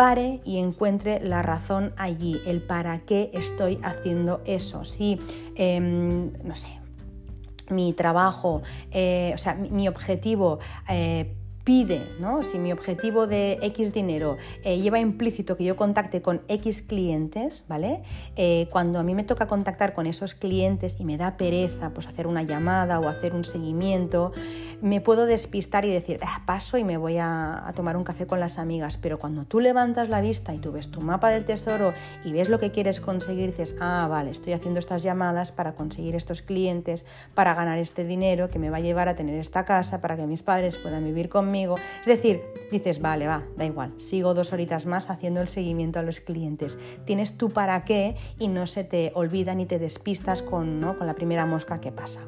[0.00, 4.86] pare y encuentre la razón allí, el para qué estoy haciendo eso.
[4.86, 5.18] Si,
[5.56, 6.68] em, no sé,
[7.68, 12.42] mi trabajo, eh, o sea, mi, objetivo eh, pide, ¿no?
[12.42, 17.66] si mi objetivo de X dinero eh, lleva implícito que yo contacte con X clientes,
[17.68, 18.02] ¿vale?
[18.36, 22.06] Eh, cuando a mí me toca contactar con esos clientes y me da pereza pues,
[22.06, 24.32] hacer una llamada o hacer un seguimiento,
[24.80, 28.26] me puedo despistar y decir, ah, paso y me voy a, a, tomar un café
[28.26, 31.44] con las amigas, pero cuando tú levantas la vista y tú ves tu mapa del
[31.44, 31.92] tesoro
[32.24, 36.16] y ves lo que quieres conseguir, dices, ah, vale, estoy haciendo estas llamadas para conseguir
[36.16, 37.04] estos clientes,
[37.34, 40.26] para ganar este dinero que me va a llevar a tener esta casa, para que
[40.26, 44.86] mis padres puedan vivir conmigo es decir, dices, vale, va, da igual, sigo dos horitas
[44.86, 46.78] más haciendo el seguimiento a los clientes.
[47.04, 51.14] Tienes tu para qué y no se te olvida ni te despistas con, con la
[51.14, 52.20] primera mosca que pasa.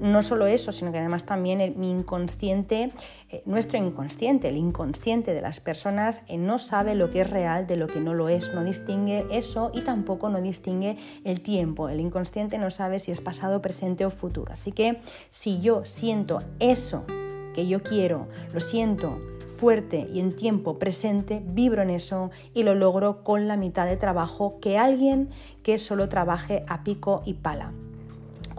[0.00, 2.90] No solo eso, sino que además también mi inconsciente,
[3.28, 7.66] eh, nuestro inconsciente, el inconsciente de las personas, eh, no sabe lo que es real
[7.66, 11.90] de lo que no lo es, no distingue eso y tampoco no distingue el tiempo.
[11.90, 14.50] El inconsciente no sabe si es pasado, presente o futuro.
[14.54, 17.04] Así que si yo siento eso
[17.54, 19.18] que yo quiero, lo siento
[19.60, 23.98] fuerte y en tiempo presente, vibro en eso y lo logro con la mitad de
[23.98, 25.28] trabajo que alguien
[25.62, 27.72] que solo trabaje a pico y pala.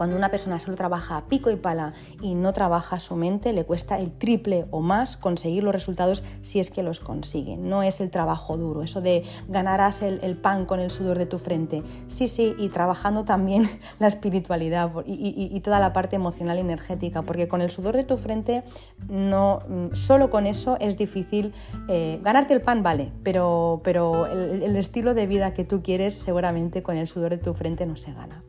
[0.02, 1.94] Cuando una persona solo trabaja a pico y pala
[2.24, 6.60] y no trabaja su mente, le cuesta el triple o más conseguir los resultados si
[6.60, 7.56] es que los consigue.
[7.56, 11.38] No es el trabajo duro, eso de ganarás el, pan con el sudor de tu
[11.38, 11.84] frente.
[12.08, 17.48] Sí, sí, y trabajando también la espiritualidad y, toda la parte emocional y energética, porque
[17.48, 18.64] con el sudor de tu frente,
[19.08, 21.54] no, mm, solo con eso es difícil.
[21.90, 26.16] Eh, ganarte el pan vale, pero, pero el, el estilo de vida que tú quieres
[26.16, 28.42] seguramente con el sudor de tu frente no se gana.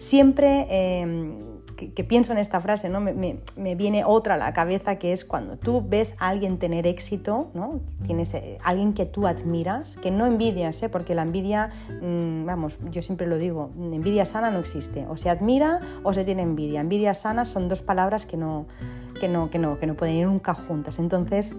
[0.00, 3.00] Siempre em, que, pienso en esta frase, ¿no?
[3.00, 7.50] Me, viene otra a la cabeza que es cuando tú ves a alguien tener éxito,
[7.54, 7.80] ¿no?
[8.04, 10.88] tienes eh, alguien que tú admiras, que no envidias, ¿eh?
[10.88, 11.70] porque la envidia,
[12.02, 16.24] mm, vamos, yo siempre lo digo, envidia sana no existe, o se admira o se
[16.24, 16.80] tiene envidia.
[16.80, 18.66] Envidia sana son dos palabras que no,
[19.20, 20.98] que no, que no, que no pueden ir nunca juntas.
[20.98, 21.56] Entonces,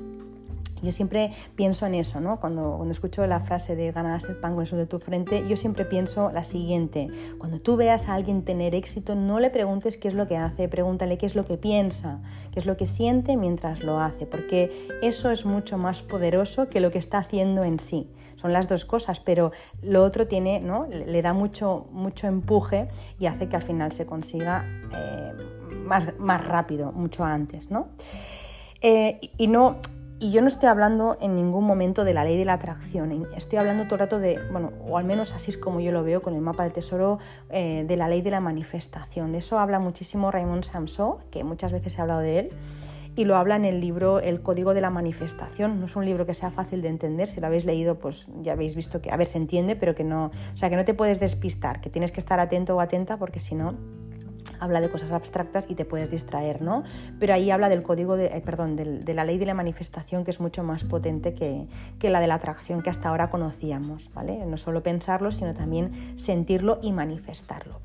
[0.82, 2.39] yo siempre pienso en eso, ¿no?
[2.39, 5.57] Cuando, cuando escucho la frase de ganarás el pan con eso de tu frente, yo
[5.57, 7.09] siempre pienso la siguiente.
[7.38, 10.67] Cuando tú veas a alguien tener éxito, no le preguntes qué es lo que hace,
[10.67, 12.21] pregúntale qué es lo que piensa,
[12.51, 14.71] qué es lo que siente mientras lo hace, porque
[15.01, 18.09] eso es mucho más poderoso que lo que está haciendo en sí.
[18.36, 19.51] Son las dos cosas, pero
[19.84, 20.88] lo otro tiene, ¿no?
[20.88, 22.88] Le da mucho, mucho empuje
[23.19, 24.65] y hace que al final se consiga
[24.95, 25.34] eh,
[25.86, 27.89] más, más rápido, mucho antes, ¿no?
[28.82, 29.77] Eh, y no,
[30.22, 33.57] y yo no estoy hablando en ningún momento de la ley de la atracción, estoy
[33.57, 36.22] hablando todo el rato de, bueno, o al menos así es como yo lo veo
[36.22, 37.17] con el mapa del tesoro,
[37.49, 39.32] eh, de la ley de la manifestación.
[39.32, 42.49] De eso habla muchísimo Raymond Samson, que muchas veces he hablado de él,
[43.15, 45.80] y lo habla en el libro El Código de la Manifestación.
[45.80, 48.51] No es un libro que sea fácil de entender, si lo habéis leído, pues ya
[48.53, 50.93] habéis visto que, a ver, se entiende, pero que no, o sea, que no te
[50.93, 53.74] puedes despistar, que tienes que estar atento o atenta porque si no
[54.62, 56.84] habla de cosas abstractas y te puedes distraer, ¿no?
[57.20, 60.32] Pero ahí habla del código, de, eh, perdón, de, la ley de la manifestación que
[60.32, 61.68] es mucho más potente que,
[61.99, 64.45] que, la de la atracción que hasta ahora conocíamos, ¿vale?
[64.45, 67.82] No solo pensarlo, sino también sentirlo y manifestarlo.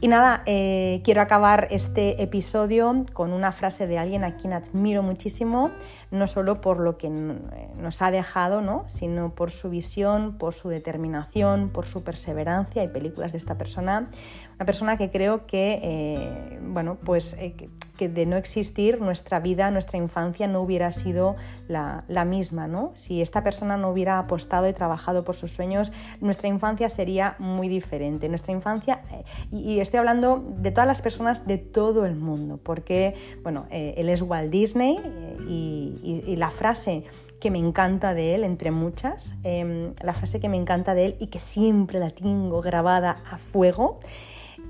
[0.00, 5.02] Y nada, eh, quiero acabar este episodio con una frase de alguien a quien admiro
[5.02, 5.70] muchísimo,
[6.10, 8.84] no solo por lo que nos ha dejado, ¿no?
[8.86, 12.82] sino por su visión, por su determinación, por su perseverancia.
[12.82, 14.10] Hay películas de esta persona,
[14.56, 17.54] una persona que creo que, eh, bueno, pues eh,
[17.98, 21.36] de no existir nuestra vida, nuestra infancia no hubiera sido
[21.68, 22.90] la, misma, ¿no?
[22.94, 27.68] Si esta persona no hubiera apostado y trabajado por sus sueños, nuestra infancia sería muy
[27.68, 28.28] diferente.
[28.28, 33.14] Nuestra infancia, eh, y, estoy hablando de todas las personas de todo el mundo, porque,
[33.42, 37.04] bueno, eh, él es Walt Disney eh, y, la frase
[37.38, 41.16] que me encanta de él, entre muchas, em, la frase que me encanta de él
[41.20, 44.00] y que siempre la tengo grabada a fuego,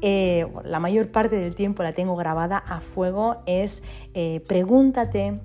[0.03, 3.83] eh, la mayor parte del tiempo la tengo grabada a fuego, es
[4.15, 5.41] eh, pregúntate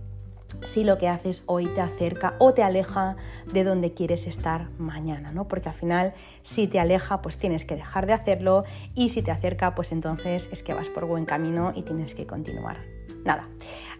[0.63, 3.15] si lo que haces hoy te acerca o te aleja
[3.53, 5.47] de donde quieres estar mañana, ¿no?
[5.47, 8.63] Porque al final si te aleja, pues tienes que dejar de hacerlo
[8.95, 12.25] y si te acerca, pues entonces es que vas por buen camino y tienes que
[12.25, 12.98] continuar.
[13.25, 13.47] Nada,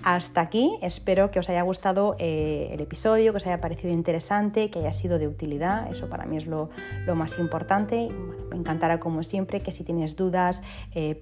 [0.04, 4.70] hasta aquí, espero que os haya gustado eh, el episodio, que os haya parecido interesante,
[4.70, 6.70] que haya sido de utilidad, eso para mí es lo,
[7.16, 8.10] más importante.
[8.50, 10.64] me encantará como siempre que si tienes dudas
[10.96, 11.20] eh,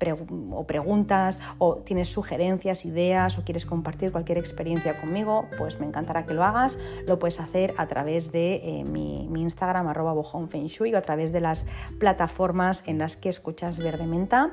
[0.51, 6.27] o preguntas o tienes sugerencias, ideas o quieres compartir cualquier experiencia conmigo, pues me encantará
[6.27, 6.77] que lo hagas.
[7.07, 11.39] Lo puedes hacer a través de eh, mi, Instagram arroba bojonfenshui o a través de
[11.39, 11.65] las
[11.99, 14.51] plataformas en las que escuchas Verde Menta.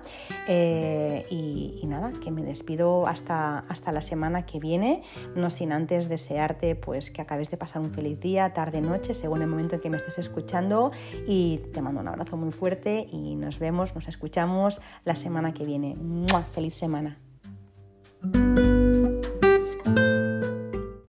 [0.48, 5.02] Y, y, nada, que me despido hasta, hasta la semana que viene,
[5.34, 9.42] no sin antes desearte pues que acabes de pasar un feliz día, tarde, noche, según
[9.42, 10.92] el momento en que me estés escuchando
[11.26, 15.64] y te mando un abrazo muy fuerte y nos vemos, nos escuchamos la semana que
[15.64, 15.96] viene.
[16.52, 17.18] ¡Feliz semana!